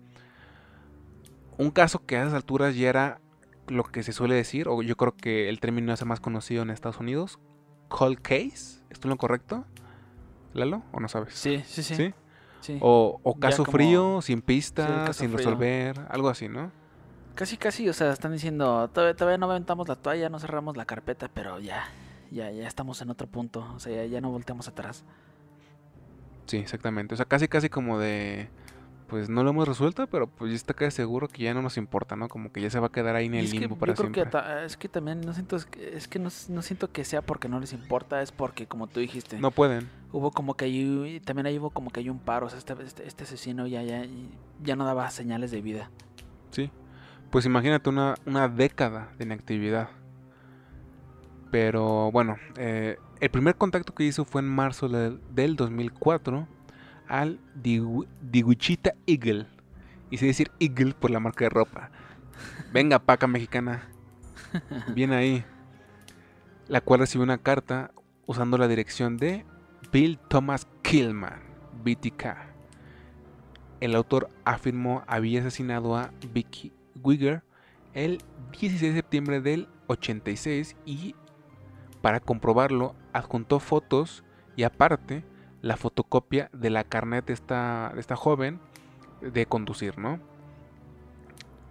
[1.58, 3.20] Un caso que a esas alturas ya era
[3.68, 6.70] lo que se suele decir, o yo creo que el término hace más conocido en
[6.70, 7.38] Estados Unidos,
[7.88, 9.64] cold case, ¿esto es lo correcto?
[10.52, 11.34] Lalo, ¿o no sabes?
[11.34, 11.94] Sí, sí, sí.
[11.96, 12.14] ¿Sí?
[12.60, 12.78] sí.
[12.80, 15.38] O, caso como- frío, sin Sí, el caso sin frío.
[15.38, 16.70] resolver, algo así, ¿no?
[17.34, 20.86] Casi, casi, o sea, están diciendo, todavía, todavía no aventamos la toalla, no cerramos la
[20.86, 21.84] carpeta, pero ya,
[22.30, 25.04] ya, ya estamos en otro punto, o sea, ya, ya no volteamos atrás.
[26.46, 27.12] Sí, exactamente.
[27.14, 28.48] O sea, casi casi como de
[29.08, 31.76] pues no lo hemos resuelto, pero pues ya está casi seguro que ya no nos
[31.76, 32.28] importa, ¿no?
[32.28, 33.94] Como que ya se va a quedar ahí en el es que limbo yo para
[33.94, 34.30] creo siempre.
[34.30, 37.60] que es que también no siento, es que, no, no siento que sea porque no
[37.60, 39.88] les importa, es porque, como tú dijiste, No pueden.
[40.12, 42.74] hubo como que hay, también ahí hubo como que hay un paro, o sea, este,
[42.82, 44.04] este, este asesino ya, ya,
[44.62, 45.90] ya no daba señales de vida.
[46.50, 46.70] Sí.
[47.30, 49.88] Pues imagínate una, una década de inactividad.
[51.50, 56.46] Pero bueno, eh, el primer contacto que hizo fue en marzo del, del 2004
[57.08, 59.46] al Digu- Diguchita Eagle.
[60.10, 61.90] Y se decir Eagle por la marca de ropa.
[62.72, 63.88] Venga, paca mexicana.
[64.94, 65.44] Bien ahí.
[66.68, 67.92] La cual recibió una carta
[68.26, 69.44] usando la dirección de
[69.92, 71.40] Bill Thomas Killman,
[71.84, 72.24] BTK.
[73.80, 77.42] El autor afirmó había asesinado a Vicky Wigger
[77.94, 78.18] el
[78.58, 81.14] 16 de septiembre del 86 y
[82.00, 84.24] para comprobarlo adjuntó fotos
[84.56, 85.24] y aparte
[85.62, 88.60] la fotocopia de la carnet de esta, de esta joven
[89.20, 90.20] de conducir, ¿no?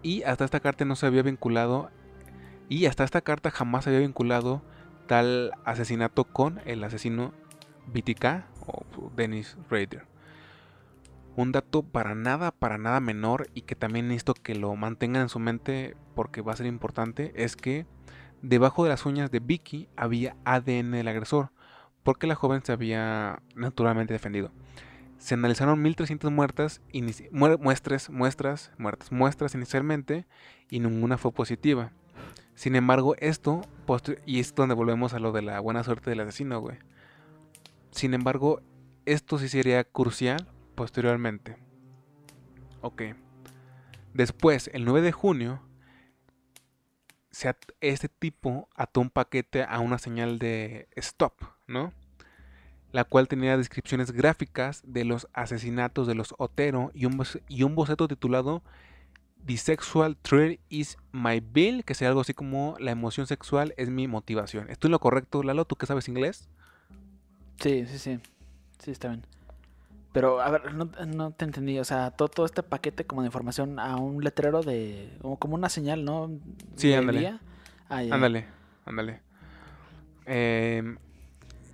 [0.02, 1.90] Y hasta esta carta no se había vinculado
[2.70, 4.62] y hasta esta carta jamás se había vinculado
[5.08, 7.34] tal asesinato con el asesino
[7.88, 10.06] BTK o Dennis Rader.
[11.36, 15.30] Un dato para nada, para nada menor y que también necesito que lo mantengan en
[15.30, 17.86] su mente porque va a ser importante es que
[18.42, 21.52] debajo de las uñas de Vicky había ADN del agresor
[22.06, 24.52] porque la joven se había naturalmente defendido.
[25.18, 26.82] Se analizaron 1300 muertas,
[27.32, 30.28] muestras, muestras, muertas, muestras inicialmente
[30.70, 31.92] y ninguna fue positiva.
[32.54, 33.62] Sin embargo, esto,
[34.28, 36.78] y es donde volvemos a lo de la buena suerte del asesino, güey.
[37.90, 38.62] Sin embargo,
[39.06, 41.58] esto sí sería crucial posteriormente.
[42.82, 43.02] Ok.
[44.14, 45.60] Después, el 9 de junio,
[47.36, 51.34] se este tipo ató un paquete a una señal de stop,
[51.68, 51.92] ¿no?
[52.94, 57.76] La cual tenía descripciones gráficas de los asesinatos de los Otero y un, y un
[57.76, 58.64] boceto titulado
[59.46, 63.90] The Sexual Thrill is My Bill, que sería algo así como la emoción sexual es
[63.90, 64.70] mi motivación.
[64.70, 65.66] ¿Estoy en lo correcto, Lalo?
[65.66, 66.48] ¿Tú que sabes inglés?
[67.60, 68.20] Sí, sí, sí,
[68.80, 69.26] sí, está bien.
[70.16, 73.26] Pero, a ver, no, no te entendí, o sea, todo, todo este paquete como de
[73.26, 76.32] información a un letrero de, como, una señal, ¿no?
[76.78, 77.38] Sí, ándale.
[77.90, 78.16] Ah, ya.
[78.16, 78.46] Ándale,
[78.86, 79.20] ándale.
[80.26, 80.98] Em,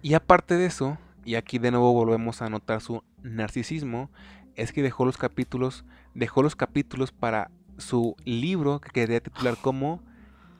[0.01, 4.09] y aparte de eso, y aquí de nuevo volvemos a notar su narcisismo,
[4.55, 10.01] es que dejó los capítulos, dejó los capítulos para su libro que quería titular como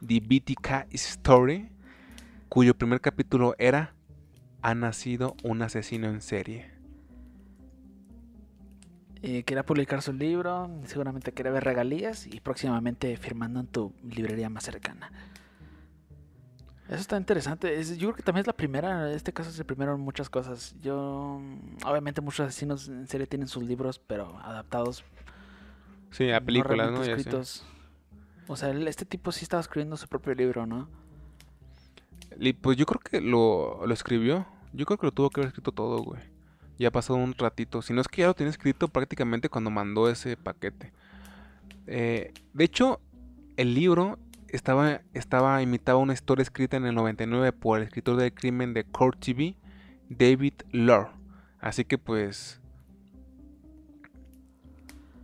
[0.06, 1.72] The BTK Story,
[2.48, 3.96] cuyo primer capítulo era
[4.62, 6.81] Ha nacido un asesino en serie.
[9.24, 14.50] Eh, quería publicar su libro, seguramente quería ver regalías y próximamente firmando en tu librería
[14.50, 15.12] más cercana.
[16.88, 17.80] Eso está interesante.
[17.80, 20.02] es- yo creo que también es la primera, en este caso es el primero en
[20.02, 20.76] muchas cosas.
[20.82, 25.04] Yo, mm, obviamente muchos asesinos en serie tienen sus libros, pero adaptados.
[26.10, 27.04] Sí, a no películas, ¿no?
[27.04, 27.12] sé.
[27.14, 27.64] escritos.
[28.48, 30.90] O sea, este tipo sí estaba escribiendo su propio libro, ¿no?
[32.62, 34.46] Pues yo creo que lo, lo escribió.
[34.74, 36.22] Yo creo que lo tuvo que haber escrito todo, güey.
[36.78, 37.82] Ya ha pasado un ratito.
[37.82, 40.94] Si no es que ya lo tenía escrito prácticamente cuando mandó ese paquete.
[41.88, 43.00] Eh, de hecho,
[43.58, 48.34] el libro estaba, estaba imitaba una historia escrita en el 99 por el escritor del
[48.34, 49.56] crimen de Court TV,
[50.10, 51.10] David Lore.
[51.60, 52.60] Así que pues...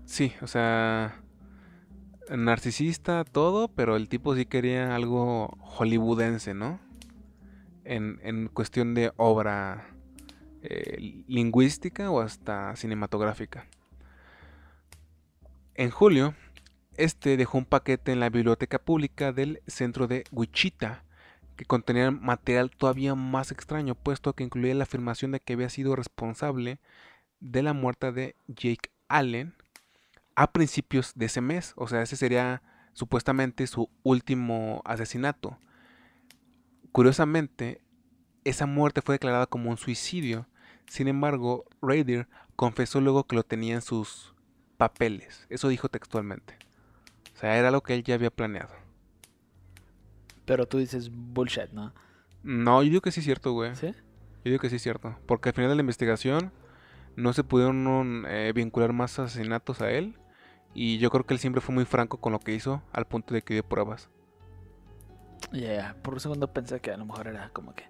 [0.06, 1.22] Sí, o sea...
[2.30, 6.80] Narcisista, todo, pero el tipo sí quería algo hollywoodense, ¿no?
[7.88, 9.88] en, en cuestión de obra
[10.62, 13.68] eh, lingüística o hasta cinematográfica.
[15.76, 16.34] En julio,
[16.96, 21.04] este dejó un paquete en la biblioteca pública del centro de Wichita
[21.56, 25.96] que contenía material todavía más extraño, puesto que incluía la afirmación de que había sido
[25.96, 26.80] responsable
[27.40, 29.56] de la muerte de Jake Allen
[30.36, 31.74] a principios de ese mes.
[31.76, 32.62] O sea, ese sería
[32.94, 35.58] supuestamente su último asesinato.
[36.92, 37.82] Curiosamente,
[38.50, 40.48] esa muerte fue declarada como un suicidio.
[40.88, 44.34] Sin embargo, Raider confesó luego que lo tenía en sus
[44.78, 45.46] papeles.
[45.50, 46.58] Eso dijo textualmente.
[47.36, 48.74] O sea, era lo que él ya había planeado.
[50.46, 51.94] Pero tú dices bullshit, ¿no?
[52.42, 53.76] No, yo digo que sí es cierto, güey.
[53.76, 53.88] ¿Sí?
[53.88, 55.18] Yo digo que sí es cierto.
[55.26, 56.52] Porque al final de la investigación
[57.16, 60.18] no se pudieron eh, vincular más asesinatos a él.
[60.74, 63.34] Y yo creo que él siempre fue muy franco con lo que hizo, al punto
[63.34, 64.10] de que dio pruebas.
[65.52, 65.96] Ya, ya.
[66.02, 67.84] Por un segundo pensé que a lo mejor era como que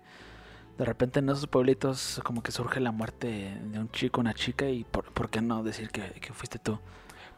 [0.78, 4.70] de repente en esos pueblitos como que surge la muerte de un chico, una chica
[4.70, 6.80] y por, ¿por qué no decir que, que fuiste tú?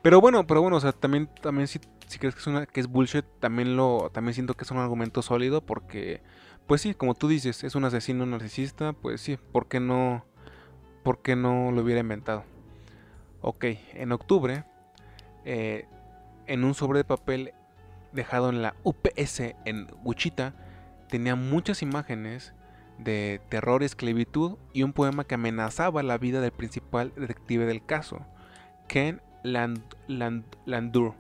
[0.01, 2.79] Pero bueno, pero bueno, o sea, también, también si, si crees que es, una, que
[2.79, 6.21] es bullshit, también lo también siento que es un argumento sólido porque,
[6.67, 10.25] pues sí, como tú dices, es un asesino narcisista, pues sí, ¿por qué no,
[11.03, 12.43] por qué no lo hubiera inventado?
[13.41, 14.63] Ok, en octubre,
[15.45, 15.85] eh,
[16.45, 17.53] en un sobre de papel
[18.13, 20.55] dejado en la UPS en Wichita,
[21.09, 22.53] tenía muchas imágenes
[22.99, 27.85] de terror y esclavitud y un poema que amenazaba la vida del principal detective del
[27.85, 28.25] caso,
[28.87, 31.13] Ken Land, Land, Landur,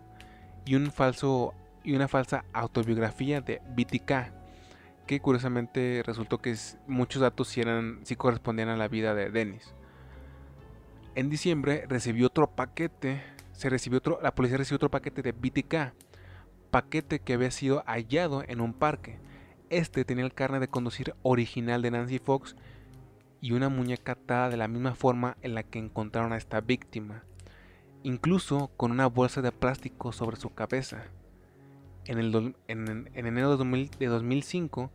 [0.65, 4.33] y, un falso, y una falsa autobiografía de BTK,
[5.07, 6.55] que curiosamente resultó que
[6.87, 9.73] muchos datos sí, eran, correspondían a la vida de Dennis.
[11.15, 15.93] En diciembre recibió otro paquete, se recibió otro, la policía recibió otro paquete de BTK,
[16.69, 19.19] paquete que había sido hallado en un parque.
[19.69, 22.55] Este tenía el carnet de conducir original de Nancy Fox
[23.39, 27.23] y una muñeca atada de la misma forma en la que encontraron a esta víctima,
[28.03, 31.03] incluso con una bolsa de plástico sobre su cabeza.
[32.05, 34.89] En, el en, en enero de, 2000, de, 2005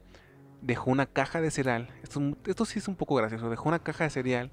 [0.60, 4.04] dejó una caja de cereal, esto, esto sí es un poco gracioso, dejó una caja
[4.04, 4.50] de cereal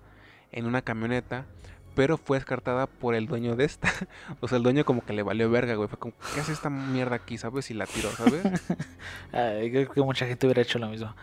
[0.52, 1.48] en una camioneta
[1.96, 3.92] pero fue descartada por el dueño de esta.
[4.40, 5.90] o sea, el dueño como que le valió verga, güey.
[5.90, 7.70] Fue como, ¿qué hace esta mierda aquí, sabes?
[7.72, 8.44] Y la tiró, ¿sabes?
[9.32, 11.14] Ay, creo que mucha gente hubiera hecho lo mismo.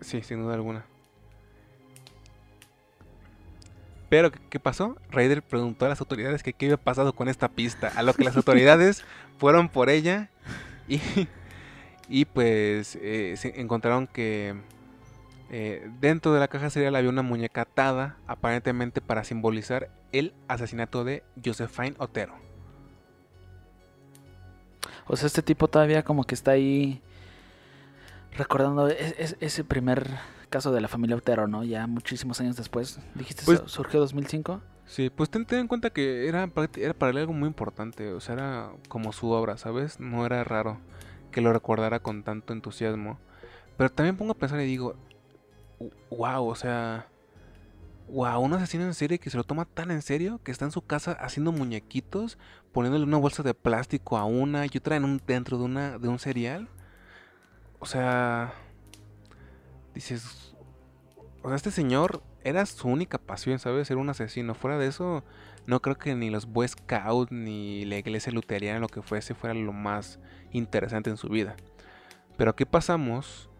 [0.00, 0.84] Sí, sin duda alguna.
[4.08, 4.96] Pero, ¿qué pasó?
[5.10, 7.92] Raider preguntó a las autoridades que qué había pasado con esta pista.
[7.96, 9.04] A lo que las autoridades
[9.38, 10.30] fueron por ella
[10.88, 11.00] y,
[12.08, 14.54] y pues eh, se encontraron que
[15.50, 21.04] eh, dentro de la caja cereal había una muñeca atada, aparentemente para simbolizar el asesinato
[21.04, 22.34] de Josephine Otero.
[25.06, 27.00] O sea, este tipo todavía como que está ahí
[28.36, 30.10] recordando es, es, ese primer
[30.50, 31.64] caso de la familia Otero, ¿no?
[31.64, 32.98] Ya muchísimos años después.
[33.14, 34.60] ¿Dijiste Pues- surgió 2005?
[34.86, 38.20] Sí, pues ten, ten en cuenta que era, era para él algo muy importante, o
[38.20, 39.98] sea, era como su obra, ¿sabes?
[39.98, 40.78] No era raro
[41.32, 43.18] que lo recordara con tanto entusiasmo.
[43.76, 44.94] Pero también pongo a pensar y digo,
[46.10, 47.08] wow, o sea,
[48.08, 50.70] wow, un asesino en serie que se lo toma tan en serio que está en
[50.70, 52.38] su casa haciendo muñequitos,
[52.72, 56.08] poniéndole una bolsa de plástico a una y otra en un, dentro de, una, de
[56.08, 56.68] un cereal.
[57.78, 58.52] O sea,
[59.94, 60.54] dices,
[61.42, 63.88] o sea, este señor era su única pasión, ¿sabes?
[63.88, 64.54] Ser un asesino.
[64.54, 65.24] Fuera de eso,
[65.66, 69.54] no creo que ni los Boy Scouts ni la iglesia luteriana, lo que fuese, fuera
[69.54, 70.20] lo más
[70.52, 71.56] interesante en su vida.
[72.36, 73.50] Pero aquí pasamos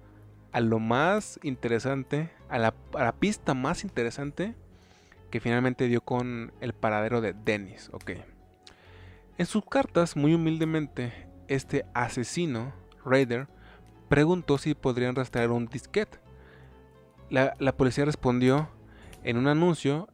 [0.57, 4.55] a lo más interesante, a la, a la pista más interesante
[5.31, 8.13] que finalmente dio con el paradero de Dennis, ok.
[9.37, 12.73] En sus cartas, muy humildemente, este asesino,
[13.05, 13.49] Raider,
[14.09, 16.21] preguntó si podrían rastrear un disquete.
[17.29, 18.71] La, la policía respondió
[19.25, 20.09] en un anuncio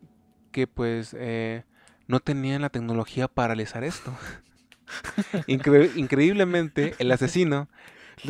[0.50, 1.62] que pues eh,
[2.08, 4.12] no tenían la tecnología para realizar esto.
[5.46, 7.68] Incre- increíblemente, el asesino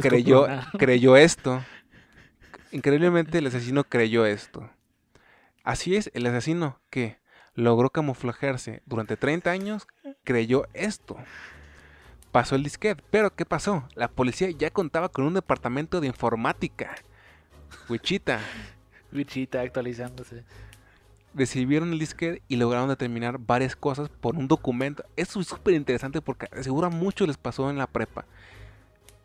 [0.03, 0.47] creyó,
[0.79, 1.65] creyó esto.
[2.73, 4.71] Increíblemente el asesino creyó esto.
[5.63, 7.19] Así es, el asesino que
[7.55, 9.87] logró camuflajearse durante 30 años
[10.25, 11.17] creyó esto.
[12.33, 13.87] Pasó el disquete, pero ¿qué pasó?
[13.95, 16.95] La policía ya contaba con un departamento de informática.
[17.91, 18.41] Wichita.
[19.11, 20.45] Bichita actualizándose.
[21.35, 25.05] recibieron el disquete y lograron determinar varias cosas por un documento.
[25.17, 28.25] Esto es súper interesante porque seguro a muchos les pasó en la prepa.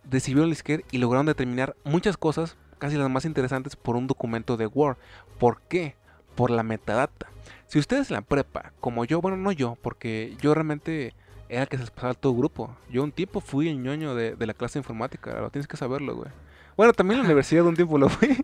[0.10, 4.58] Recibieron el disquete y lograron determinar muchas cosas, casi las más interesantes, por un documento
[4.58, 4.98] de Word.
[5.40, 5.96] ¿Por qué?
[6.36, 7.28] Por la metadata.
[7.68, 11.14] Si ustedes en la prepa, como yo, bueno, no yo, porque yo realmente
[11.50, 12.76] era el que se pasaba todo grupo.
[12.90, 15.78] Yo un tiempo fui el ñoño de, de la clase de informática, lo tienes que
[15.78, 16.30] saberlo, güey.
[16.78, 18.38] Bueno, también en la universidad un tiempo lo fui.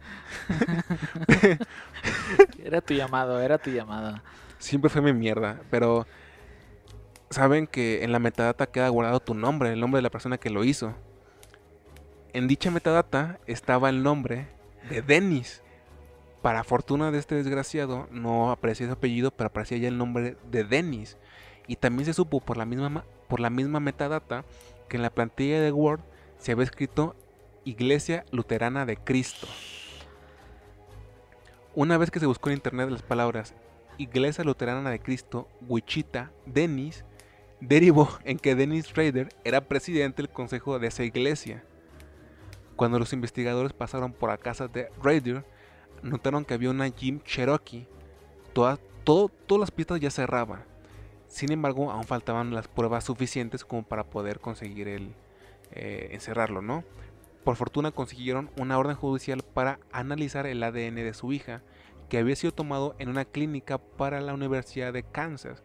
[2.64, 4.20] Era tu llamado, era tu llamado.
[4.58, 6.08] Siempre fue mi mierda, pero
[7.30, 10.50] saben que en la metadata queda guardado tu nombre, el nombre de la persona que
[10.50, 10.96] lo hizo.
[12.34, 14.48] En dicha metadata estaba el nombre
[14.90, 15.62] de Dennis.
[16.42, 20.64] Para fortuna de este desgraciado, no aparecía su apellido, pero aparecía ya el nombre de
[20.64, 21.18] Dennis.
[21.68, 24.44] Y también se supo por la misma, ma- por la misma metadata
[24.90, 26.02] que en la plantilla de Word
[26.40, 27.16] se había escrito
[27.64, 29.48] Iglesia Luterana de Cristo.
[31.76, 33.54] Una vez que se buscó en internet las palabras
[33.98, 37.06] Iglesia Luterana de Cristo, Wichita, Dennis,
[37.62, 41.64] derivó en que Dennis Rader era presidente del consejo de esa iglesia.
[42.76, 45.46] Cuando los investigadores pasaron por la casa de Rader,
[46.02, 47.88] notaron que había una Jeep Cherokee.
[48.54, 50.64] Toda, todo, todas las pistas ya cerraban.
[51.28, 55.16] Sin embargo, aún faltaban las pruebas suficientes como para poder conseguir el
[55.72, 56.84] eh, encerrarlo, ¿no?
[57.44, 61.62] Por fortuna consiguieron una orden judicial para analizar el ADN de su hija,
[62.08, 65.64] que había sido tomado en una clínica para la Universidad de Kansas.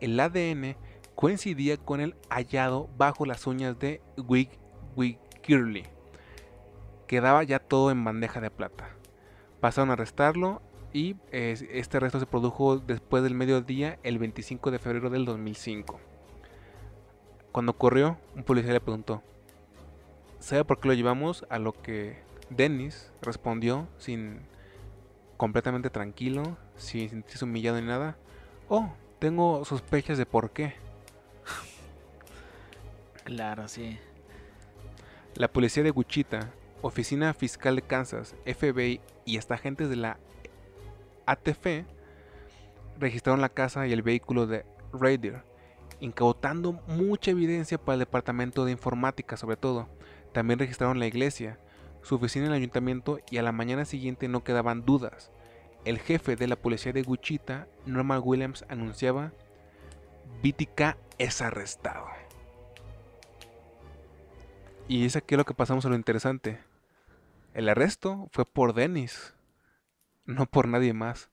[0.00, 0.76] El ADN
[1.14, 4.50] coincidía con el hallado bajo las uñas de Wig,
[4.96, 5.18] Wig
[7.14, 8.88] Quedaba ya todo en bandeja de plata.
[9.60, 10.60] Pasaron a arrestarlo
[10.92, 16.00] y este arresto se produjo después del mediodía, el 25 de febrero del 2005.
[17.52, 19.22] Cuando ocurrió, un policía le preguntó,
[20.40, 21.46] ¿sabe por qué lo llevamos?
[21.50, 22.18] A lo que
[22.50, 24.40] Dennis respondió sin
[25.36, 28.16] completamente tranquilo, sin sentirse humillado ni nada.
[28.68, 30.74] Oh, tengo sospechas de por qué.
[33.22, 34.00] Claro, sí.
[35.36, 36.50] La policía de Wichita,
[36.82, 40.18] Oficina Fiscal de Kansas, FBI y hasta agentes de la
[41.26, 41.84] ATF
[42.98, 45.42] registraron la casa y el vehículo de Raider,
[46.00, 49.88] incautando mucha evidencia para el departamento de informática sobre todo.
[50.32, 51.58] También registraron la iglesia,
[52.02, 55.30] su oficina en el ayuntamiento y a la mañana siguiente no quedaban dudas.
[55.84, 59.32] El jefe de la policía de Wichita, Norman Williams, anunciaba,
[60.42, 62.06] BTK es arrestado.
[64.86, 66.60] Y es aquí lo que pasamos a lo interesante.
[67.54, 69.34] El arresto fue por Dennis,
[70.26, 71.30] no por nadie más.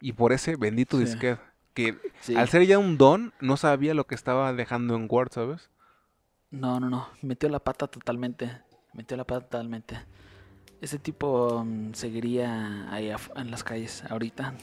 [0.00, 1.40] Y por ese bendito disquete,
[1.74, 1.96] que
[2.36, 5.70] al ser ya un don, no sabía lo que estaba dejando en Word, ¿sabes?
[6.50, 7.08] No, no, no.
[7.22, 8.60] Metió la pata totalmente.
[8.92, 9.98] Metió la pata totalmente.
[10.80, 14.54] Ese tipo mm, seguiría ahí en las calles ahorita.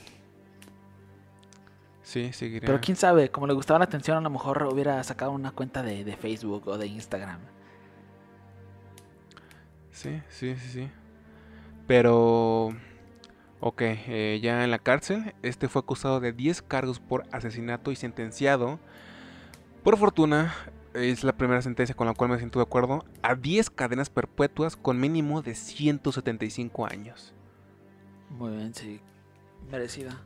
[2.03, 2.67] Sí, seguiría.
[2.67, 5.81] Pero quién sabe, como le gustaba la atención, a lo mejor hubiera sacado una cuenta
[5.81, 7.39] de, de Facebook o de Instagram.
[9.99, 10.89] Sí, sí, sí, sí.
[11.85, 12.69] Pero...
[13.59, 17.97] Ok, eh, ya en la cárcel, este fue acusado de 10 cargos por asesinato y
[17.97, 18.79] sentenciado.
[19.83, 20.55] Por fortuna,
[20.93, 24.77] es la primera sentencia con la cual me siento de acuerdo, a 10 cadenas perpetuas
[24.77, 27.33] con mínimo de 175 años.
[28.29, 29.01] Muy bien, sí,
[29.69, 30.21] merecida.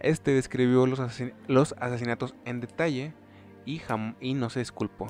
[0.00, 0.98] Este describió los,
[1.46, 3.14] los asesinatos en detalle
[3.64, 3.80] y,
[4.20, 5.06] y no se disculpó.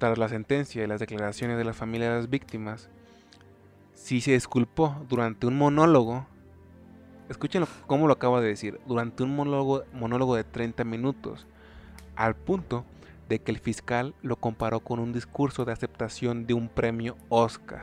[0.00, 2.88] Tras la sentencia y las declaraciones de la familia de las víctimas,
[3.92, 6.26] sí se disculpó durante un monólogo.
[7.28, 11.46] Escuchen cómo lo acaba de decir, durante un monólogo, monólogo de 30 minutos,
[12.16, 12.86] al punto
[13.28, 17.82] de que el fiscal lo comparó con un discurso de aceptación de un premio Oscar.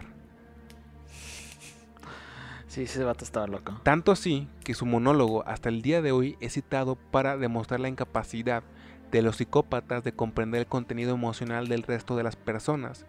[2.68, 3.80] Sí, ese vato estaba loco.
[3.84, 7.90] Tanto así que su monólogo hasta el día de hoy es citado para demostrar la
[7.90, 8.64] incapacidad
[9.12, 13.06] de los psicópatas de comprender el contenido emocional del resto de las personas,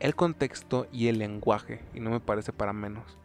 [0.00, 3.18] el contexto y el lenguaje, y no me parece para menos.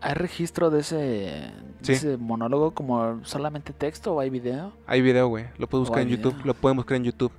[0.00, 1.50] ¿Hay registro de ese,
[1.86, 4.72] ese monólogo como solamente texto o hay video?
[4.86, 5.46] Hay video, güey.
[5.58, 6.36] Lo puedes buscar en YouTube.
[6.44, 7.32] Lo pueden buscar en YouTube.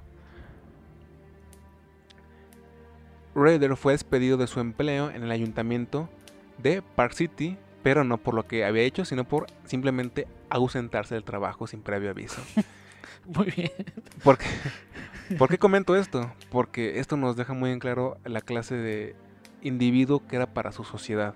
[3.33, 6.09] Raider fue despedido de su empleo en el ayuntamiento
[6.57, 11.23] de Park City, pero no por lo que había hecho, sino por simplemente ausentarse del
[11.23, 12.41] trabajo sin previo aviso.
[13.25, 13.71] Muy bien.
[14.23, 14.47] ¿Por qué?
[15.37, 16.31] ¿Por qué comento esto?
[16.49, 19.15] Porque esto nos deja muy en claro la clase de
[19.61, 21.35] individuo que era para su sociedad.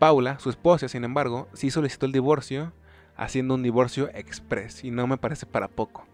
[0.00, 2.72] Paula, su esposa, sin embargo, sí solicitó el divorcio,
[3.16, 6.06] haciendo un divorcio express, y no me parece para poco.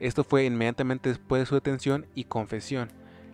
[0.00, 2.88] Esto fue inmediatamente después de su detención y confesión.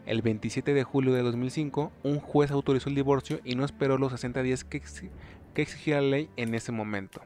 [0.05, 4.13] El 27 de julio de 2005, un juez autorizó el divorcio y no esperó los
[4.13, 4.83] 60 días que,
[5.55, 7.23] exigía la ley en ese momento.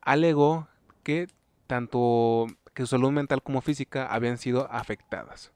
[0.00, 0.68] Alegó
[1.06, 1.28] que
[1.68, 5.52] tanto que su salud mental como física habían sido afectadas.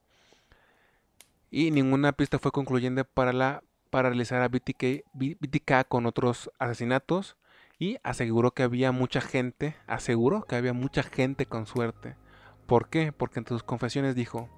[1.51, 7.36] Y ninguna pista fue concluyente para, la, para a BTK, BTK con otros asesinatos
[7.80, 12.14] y aseguró que había mucha gente, aseguró que había mucha gente con suerte.
[12.68, 13.11] ¿Por qué?
[13.11, 14.48] Porque entre sus confesiones dijo,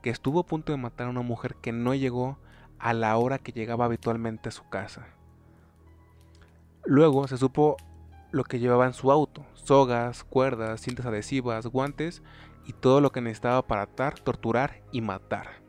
[0.00, 2.38] que estuvo a punto de matar a una mujer que no llegó
[2.78, 5.06] a la hora que llegaba habitualmente a su casa.
[6.86, 7.76] Luego se supo
[8.30, 12.22] lo que llevaba en su auto, sogas, cuerdas, cintas adhesivas, guantes
[12.66, 15.60] y todo lo que necesitaba para atar, torturar y matar.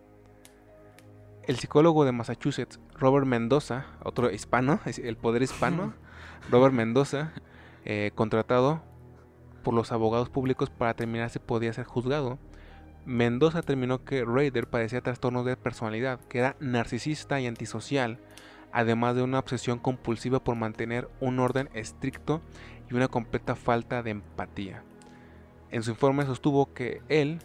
[1.44, 5.94] El psicólogo de Massachusetts, Robert Mendoza, otro hispano, el poder hispano,
[6.52, 7.34] Robert Mendoza,
[7.86, 8.82] eh, contratado
[9.64, 12.40] por los abogados públicos para determinar si podía ser juzgado,
[13.06, 18.20] Mendoza determinó que Raider padecía trastornos de personalidad, que era narcisista y antisocial,
[18.72, 22.42] además de una obsesión compulsiva por mantener un orden estricto
[22.92, 24.84] y una completa falta de empatía.
[25.72, 27.40] En su informe sostuvo que él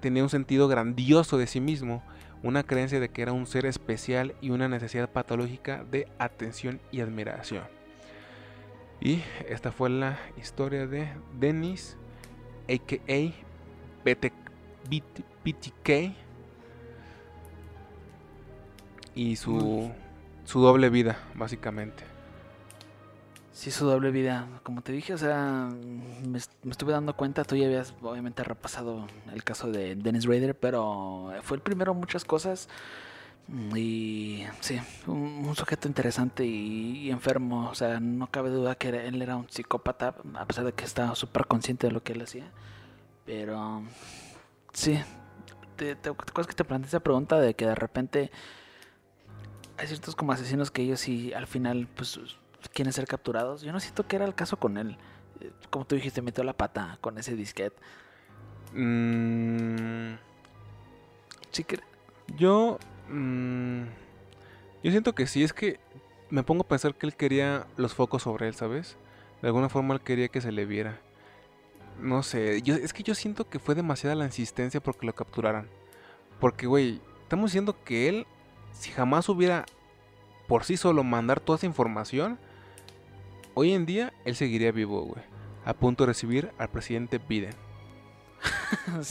[0.00, 2.02] tenía un sentido grandioso de sí mismo,
[2.42, 7.00] una creencia de que era un ser especial y una necesidad patológica de atención y
[7.00, 7.64] admiración.
[9.00, 11.08] Y esta fue la historia de
[11.38, 11.96] Dennis,
[12.68, 13.32] a.k.a.
[15.44, 16.16] BTK,
[19.14, 19.90] y su,
[20.44, 22.09] su doble vida, básicamente.
[23.60, 24.48] Sí, su doble vida.
[24.62, 25.68] Como te dije, o sea,
[26.26, 31.30] me, estuve dando cuenta, tú ya habías obviamente repasado el caso de Dennis Rader, pero
[31.42, 32.70] fue el primero muchas cosas.
[33.76, 37.68] Y sí, un, sujeto interesante y, enfermo.
[37.68, 41.14] O sea, no cabe duda que él era un psicópata, a pesar de que estaba
[41.14, 42.50] súper consciente de lo que él hacía.
[43.26, 43.82] Pero
[44.72, 44.98] sí,
[45.76, 48.30] te, te, acuerdas que te planteé esa pregunta de que de repente
[49.76, 52.18] hay ciertos como asesinos que ellos sí al final pues
[52.72, 53.62] quieren ser capturados.
[53.62, 54.96] Yo no siento que era el caso con él.
[55.40, 57.76] Eh, como tú dijiste, metió la pata con ese disquete.
[58.72, 60.14] Mm.
[61.50, 61.80] sí que...
[62.36, 62.78] Yo...
[63.08, 63.82] Mm,
[64.82, 65.80] yo siento que sí, es que
[66.30, 68.96] me pongo a pensar que él quería los focos sobre él, ¿sabes?
[69.42, 71.00] De alguna forma él quería que se le viera.
[72.00, 75.68] No sé, yo, es que yo siento que fue demasiada la insistencia porque lo capturaran.
[76.38, 78.26] Porque, güey, estamos diciendo que él,
[78.72, 79.66] si jamás hubiera
[80.48, 82.38] por sí solo mandar toda esa información,
[83.60, 85.22] Hoy en día él seguiría vivo, güey.
[85.66, 87.52] A punto de recibir al presidente Biden.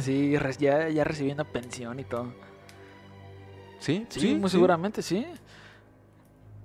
[0.00, 2.32] sí, ya, ya recibiendo pensión y todo.
[3.80, 4.06] ¿Sí?
[4.08, 5.26] Sí, muy seguramente, sí.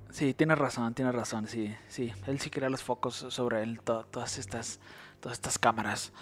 [0.09, 2.13] Sí, tienes razón, tienes razón, sí, sí.
[2.27, 4.79] Él sí crea los focos sobre él, todas estas,
[5.19, 6.13] todas estas cámaras.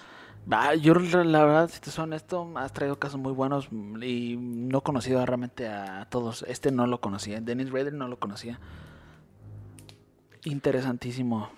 [0.82, 3.70] yo la verdad, si te son esto, has traído casos muy buenos
[4.02, 6.44] y no he conocido realmente a todos.
[6.48, 8.60] Este no lo conocía, Dennis Rader no lo conocía.
[10.48, 11.50] Interesantísimo.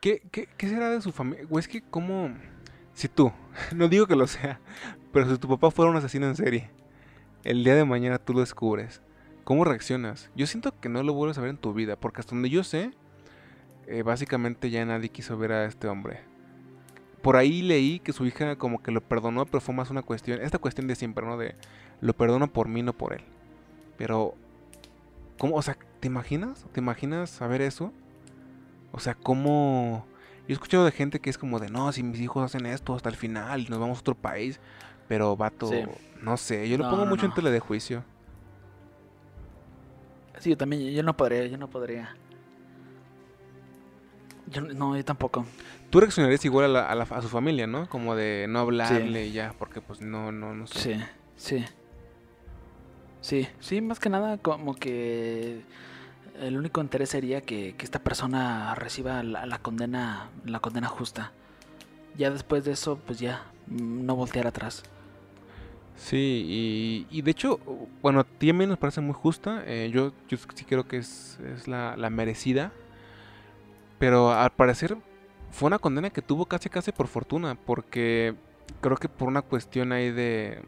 [0.00, 1.46] ¿Qué, será de su familia?
[1.56, 2.34] Es que, ¿cómo.?
[2.92, 3.30] Si tú,
[3.74, 4.60] no digo que lo sea,
[5.12, 6.70] pero si tu papá fuera un asesino en serie,
[7.44, 9.00] el día de mañana tú lo descubres,
[9.44, 10.28] ¿cómo reaccionas?
[10.34, 12.64] Yo siento que no lo vuelves a ver en tu vida, porque hasta donde yo
[12.64, 12.90] sé,
[13.86, 16.18] eh, básicamente ya nadie quiso ver a este hombre.
[17.22, 20.40] Por ahí leí que su hija como que lo perdonó, pero fue más una cuestión,
[20.42, 21.36] esta cuestión de siempre, ¿no?
[21.36, 21.54] De
[22.00, 23.22] lo perdono por mí, no por él.
[23.96, 24.34] Pero
[25.38, 25.56] ¿Cómo?
[25.56, 26.66] O sea, ¿te imaginas?
[26.72, 27.92] ¿Te imaginas saber eso?
[28.92, 30.06] O sea, ¿cómo...?
[30.46, 32.94] Yo he escuchado de gente que es como de, no, si mis hijos hacen esto
[32.94, 34.60] hasta el final y nos vamos a otro país.
[35.06, 35.70] Pero, vato,
[36.22, 38.02] no sé, yo lo pongo mucho en tele de juicio.
[40.38, 42.16] Sí, yo también, yo no podría, yo no podría.
[44.46, 45.44] Yo, no, yo tampoco.
[45.90, 47.88] Tú reaccionarías igual a, a, su familia, ¿no?
[47.88, 50.78] Como de no hablarle y ya, porque pues no, no, no sé.
[50.78, 51.04] Sí,
[51.36, 51.64] sí.
[53.20, 55.62] Sí, sí, más que nada como que
[56.40, 61.32] el único interés sería que, esta persona reciba la, condena la condena justa.
[62.16, 64.82] Ya después de eso, pues ya, mm, no voltear atrás.
[65.96, 67.58] Sí, y, de hecho,
[68.02, 69.64] bueno, a ti a mí nos parece muy justa.
[69.66, 72.72] Eh, yo, yo sí creo que es, es la, la, merecida.
[73.98, 74.96] Pero al parecer
[75.50, 77.56] fue una condena que tuvo casi casi por fortuna.
[77.56, 78.36] Porque
[78.80, 80.62] creo que por una cuestión ahí de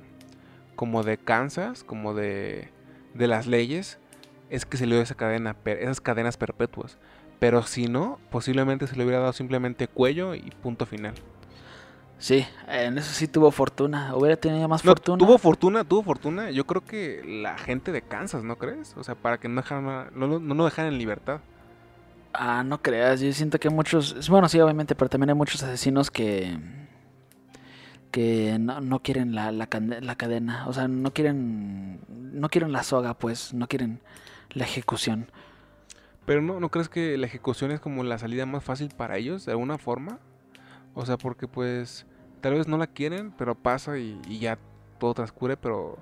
[0.80, 2.70] como de Kansas, como de,
[3.12, 3.98] de las leyes,
[4.48, 6.96] es que se le dio esa cadena, esas cadenas perpetuas.
[7.38, 11.12] Pero si no, posiblemente se le hubiera dado simplemente cuello y punto final.
[12.16, 14.14] Sí, en eso sí tuvo fortuna.
[14.16, 15.18] Hubiera tenido más fortuna.
[15.18, 16.50] Tuvo fortuna, tuvo fortuna.
[16.50, 18.96] Yo creo que la gente de Kansas, ¿no crees?
[18.96, 21.40] O sea, para que no, dejaran, no, no lo dejaran en libertad.
[22.32, 23.20] Ah, no creas.
[23.20, 24.30] Yo siento que muchos.
[24.30, 26.58] Bueno, sí, obviamente, pero también hay muchos asesinos que
[28.11, 29.68] que no, no quieren la, la,
[30.00, 34.00] la, cadena, o sea, no quieren, no quieren la soga, pues, no quieren
[34.50, 35.30] la ejecución.
[36.26, 39.46] Pero no, ¿no crees que la ejecución es como la salida más fácil para ellos,
[39.46, 40.18] de alguna forma?
[40.94, 42.06] O sea, porque pues
[42.40, 44.58] tal vez no la quieren, pero pasa y, y ya
[44.98, 45.98] todo transcurre, pero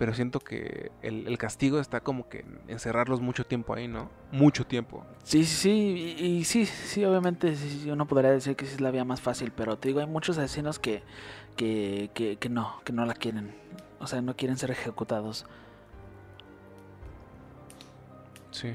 [0.00, 4.10] pero siento que el, castigo está como que encerrarlos mucho tiempo ahí, ¿no?
[4.32, 5.04] Mucho tiempo.
[5.24, 7.54] Sí, sí, sí, y, sí, sí, obviamente
[7.84, 10.38] yo no podría decir que es la vía más fácil, pero te digo, hay muchos
[10.38, 11.02] asesinos que,
[11.60, 13.54] que, que, que no, que no la quieren,
[13.98, 15.44] o sea, no quieren ser ejecutados.
[18.50, 18.72] Sí.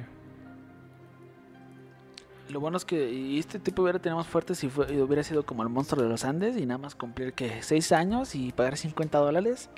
[2.47, 5.69] Lo bueno es que este tipo hubiera tenido más fuerte si hubiera sido como el
[5.69, 9.71] monstruo de los Andes y nada más cumplir que 6 años y pagar 50 dólares.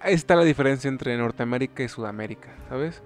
[0.00, 3.02] ahí está la diferencia entre Norteamérica y Sudamérica, ¿sabes?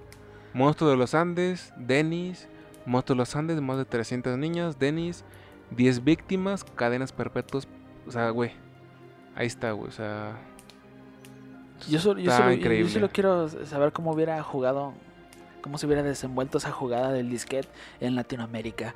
[0.53, 2.47] Monstruo de los Andes, Denis,
[2.85, 5.25] De los Andes, más de 300 niños, Denis,
[5.71, 7.67] 10 víctimas, cadenas perpetuas,
[8.07, 8.51] o sea, güey,
[9.35, 10.37] ahí está, güey, o sea...
[11.89, 14.93] Yo solo, yo, solo, yo solo quiero saber cómo hubiera jugado,
[15.61, 17.67] cómo se hubiera desenvuelto esa jugada del disquete
[17.99, 18.95] en Latinoamérica.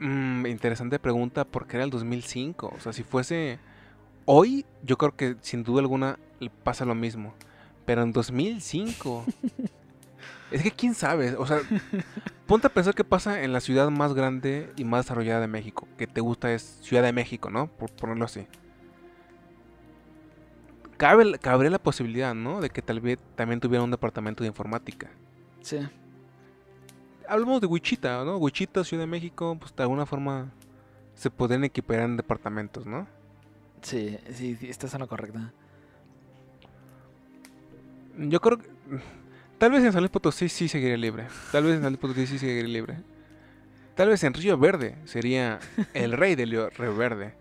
[0.00, 2.72] Mm, interesante pregunta porque era el 2005.
[2.76, 3.58] O sea, si fuese
[4.26, 6.18] hoy, yo creo que sin duda alguna
[6.62, 7.32] pasa lo mismo.
[7.86, 9.24] Pero en 2005...
[10.50, 11.36] es que quién sabe.
[11.36, 11.60] O sea,
[12.46, 15.86] ponte a pensar qué pasa en la ciudad más grande y más desarrollada de México.
[15.96, 17.68] Que te gusta es Ciudad de México, ¿no?
[17.68, 18.46] Por ponerlo así.
[20.96, 22.60] Cabe, cabría la posibilidad, ¿no?
[22.60, 25.10] De que tal vez también tuviera un departamento de informática.
[25.62, 25.78] Sí.
[27.28, 28.36] Hablamos de Wichita, ¿no?
[28.36, 30.52] Wichita, Ciudad de México, pues de alguna forma
[31.14, 33.06] se podrían equiparar en departamentos, ¿no?
[33.82, 35.38] Sí, sí, sí, estás en lo correcto.
[38.18, 38.68] Yo creo que
[39.60, 41.28] tal vez en San Luis Potosí sí seguiría libre.
[41.52, 43.04] Tal vez en San Luis Potosí sí seguiría libre.
[43.94, 45.60] Tal vez en Río Verde sería
[45.94, 47.34] el rey del Río Verde.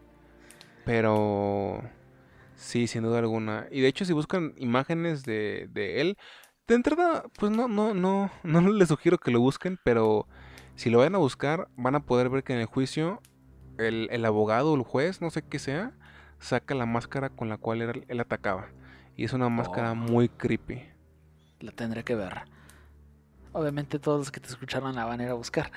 [0.86, 1.82] Pero
[2.56, 3.68] sí, sin duda alguna.
[3.72, 6.18] Y de hecho, si buscan imágenes de, de él,
[6.68, 10.28] de entrada, pues no, no, no, no les sugiero que lo busquen, pero
[10.76, 13.22] si lo van a buscar, van a poder ver que en el juicio
[13.78, 15.94] el, el abogado o el juez, no sé qué sea,
[16.40, 18.70] saca la máscara con la cual él, él atacaba.
[19.16, 19.96] Y es una máscara Oh.
[19.96, 20.84] muy creepy.
[21.60, 22.42] La tendré que ver.
[23.52, 25.72] Obviamente todos los que te escucharon la van a ir a buscar.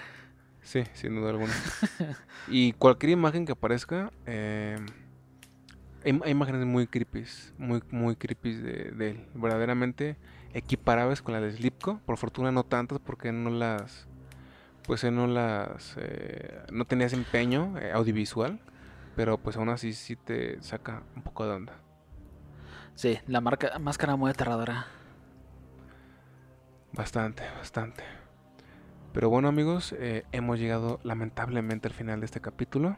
[0.62, 1.52] Sí, sin duda alguna.
[2.48, 4.76] y cualquier imagen que aparezca, eh,
[6.04, 7.24] hay, hay imágenes muy creepy,
[7.58, 9.26] muy, muy creepy de, de él.
[9.34, 10.16] Verdaderamente
[10.54, 12.00] equiparables con las de Slipko.
[12.04, 14.06] Por fortuna no tantas porque no las,
[14.86, 18.60] pues él no las, eh, no tenía ese empeño eh, audiovisual.
[19.16, 21.74] Pero pues aún así sí te saca un poco de onda.
[22.94, 24.86] Sí, la marca, máscara muy aterradora.
[26.92, 28.04] Bastante, bastante.
[29.14, 32.96] Pero bueno amigos, eh, hemos llegado lamentablemente al final de este capítulo.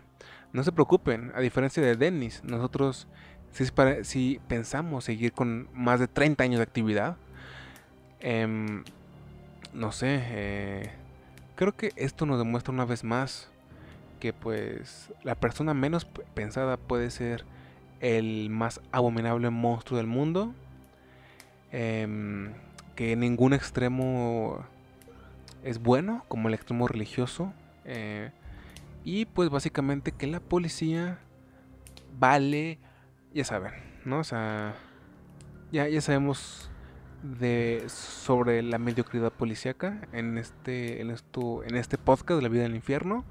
[0.53, 3.07] No se preocupen, a diferencia de Dennis, nosotros
[4.03, 7.17] sí pensamos seguir con más de 30 años de actividad.
[8.21, 8.85] Em,
[9.73, 10.91] no sé, eh,
[11.55, 13.51] creo que esto nos demuestra una vez más
[14.19, 17.45] que pues la persona menos pensada puede ser
[18.01, 20.53] el más abominable monstruo del mundo.
[21.73, 22.53] Em,
[22.95, 24.65] que ningún extremo
[25.63, 27.53] es bueno, como el extremo religioso.
[27.85, 28.31] eh,
[29.05, 31.19] y pues básicamente que la policía
[32.19, 32.79] vale,
[33.35, 33.75] ya saben,
[34.05, 34.21] ¿no?
[34.21, 34.75] O sea,
[35.71, 36.71] ya, ya sabemos
[37.23, 42.63] de sobre la mediocridad policíaca en este, en esto, en este podcast de la vida
[42.63, 43.25] del infierno.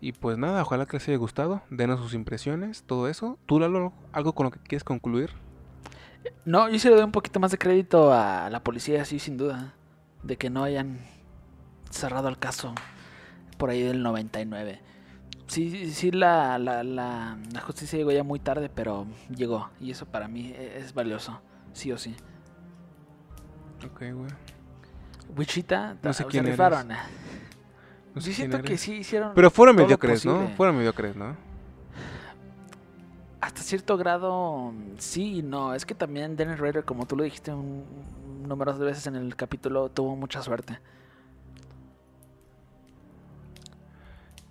[0.00, 1.62] Y pues nada, ojalá que les haya gustado.
[1.70, 3.38] Denos sus impresiones, todo eso.
[3.46, 5.30] ¿Tú, Lalo, algo con lo que quieres concluir?
[6.44, 9.36] No, yo sí le doy un poquito más de crédito a la policía, sí, sin
[9.36, 9.74] duda.
[10.22, 10.98] De que no hayan
[11.90, 12.74] cerrado el caso
[13.56, 14.80] por ahí del 99.
[15.46, 19.70] Sí, sí, la, la, la, la justicia llegó ya muy tarde, pero llegó.
[19.80, 21.40] Y eso para mí e- es valioso,
[21.72, 22.14] sí o sí.
[23.86, 24.30] Ok, güey.
[25.36, 26.58] Wichita, No sé quién eres.
[26.58, 26.88] rifaron.
[26.88, 30.48] No Yo sé quién siento que sí hicieron Pero fueron mediocres, ¿no?
[30.56, 31.36] Fueron mediocres, ¿no?
[33.48, 35.72] Hasta cierto grado, sí y no.
[35.72, 37.82] Es que también Dennis Rader, como tú lo dijiste un,
[38.46, 40.78] de veces en el capítulo, tuvo mucha suerte.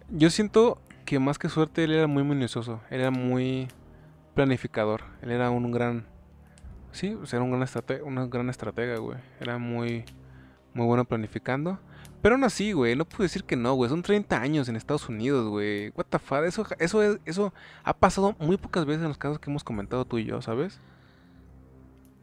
[0.10, 3.68] Yo siento que más que suerte él era muy minucioso, él era muy
[4.34, 6.08] planificador, él era un gran,
[6.92, 10.06] sí, o era un gran estratega, una gran estratega, güey, era muy,
[10.74, 11.78] muy bueno planificando,
[12.22, 15.08] pero aún así, güey, no puedo decir que no, güey, son 30 años en Estados
[15.10, 17.54] Unidos, güey, what the fuck, eso, eso, es, eso
[17.84, 20.80] ha pasado muy pocas veces en los casos que hemos comentado tú y yo, ¿sabes?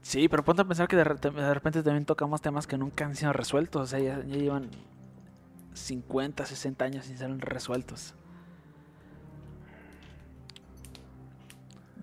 [0.02, 3.06] Sí, pero ponte a pensar que de, re- de repente también tocamos temas que nunca
[3.06, 3.82] han sido resueltos.
[3.82, 4.68] O sea, ya, llevan
[5.72, 8.14] 50, 60 años sin ser resueltos.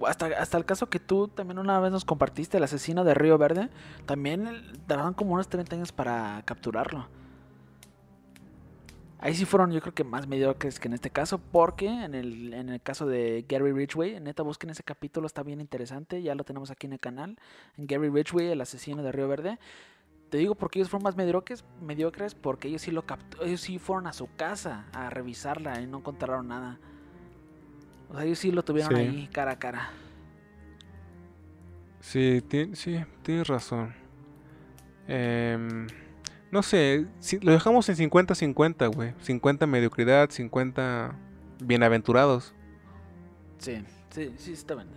[0.04, 3.38] Hasta, hasta el caso que tú también una vez nos compartiste, el asesino de Río
[3.38, 3.70] Verde,
[4.08, 4.50] también
[4.88, 7.08] tardaron como unos 30 años para capturarlo.
[9.24, 12.54] Ahí sí fueron, yo creo que más mediocres que en este caso, porque en el,
[12.56, 16.44] en el caso de Gary Ridgway, neta, busquen ese capítulo, está bien interesante, ya lo
[16.44, 17.38] tenemos aquí en el canal.
[17.78, 19.60] Gary Ridgway, el asesino de Río Verde.
[20.32, 23.78] Te digo porque ellos fueron más mediocres, mediocres porque ellos sí lo capt- ellos sí
[23.78, 26.80] fueron a su casa a revisarla y no encontraron nada.
[28.10, 29.02] O sea, ellos sí lo tuvieron Sí.
[29.02, 29.92] ahí cara a cara.
[32.00, 32.42] Sí,
[32.74, 33.94] sí, tienes razón.
[35.08, 35.86] Em,
[36.52, 39.14] no sé, si, lo dejamos en 50-50, güey.
[39.22, 41.16] 50 mediocridad, 50
[41.64, 42.54] bienaventurados.
[43.58, 44.88] Sí, sí, sí, está bien.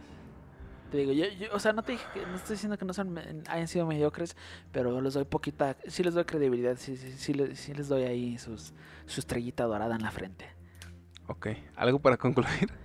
[0.90, 2.92] Te digo, yo, yo- o sea, no te dije que- no estoy diciendo que no
[2.92, 4.36] son, hayan sido mediocres,
[4.72, 8.05] pero les doy poquita, sí les doy credibilidad, sí, sí, sí, les, sí les doy
[8.05, 8.72] ahí sus,
[9.07, 10.46] su estrellita dorada en la frente.
[11.26, 12.72] Ok, ¿algo para concluir?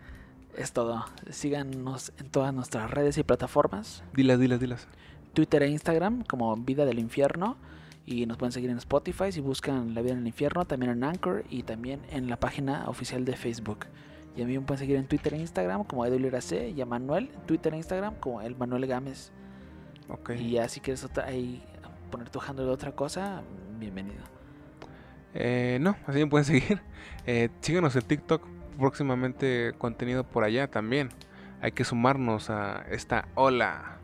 [0.57, 1.05] Es todo.
[1.29, 4.03] Síganos en todas nuestras redes y plataformas.
[4.13, 4.87] Dilas, dilas, dilas.
[5.33, 7.55] Twitter e Instagram como Vida del Infierno.
[8.09, 11.03] Y nos pueden seguir en Spotify si buscan La Vida en el Infierno, también en
[11.03, 13.85] Anchor y también en la página oficial de Facebook.
[14.35, 16.03] Y a mí me pueden seguir en Twitter e Instagram como
[16.41, 19.31] C y a Manuel en Twitter e Instagram como el Manuel Gámez.
[20.39, 21.63] Y ya si quieres otra, ahí
[22.09, 23.43] poner tu handle de otra cosa,
[23.77, 24.23] bienvenido.
[25.35, 26.81] Eh, no, así me pueden seguir.
[27.27, 28.43] Eh, síganos en TikTok.
[28.79, 31.09] Próximamente contenido por allá también.
[31.61, 33.99] Hay que sumarnos a esta ola.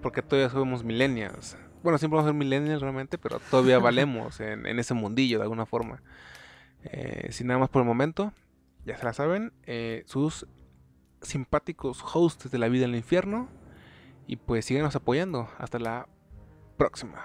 [0.00, 1.56] Porque todavía somos millennials.
[1.86, 5.66] Bueno, siempre vamos a ser millennials realmente, pero todavía valemos en, ese mundillo de alguna
[5.66, 6.02] forma.
[6.82, 8.32] Eh, sin nada más por el momento,
[8.84, 9.52] ya se la saben.
[9.66, 10.48] eh, sus
[11.22, 13.48] simpáticos hosts de la vida en el infierno.
[14.26, 15.48] Y pues síganos apoyando.
[15.58, 16.08] Hasta la
[16.76, 17.24] próxima.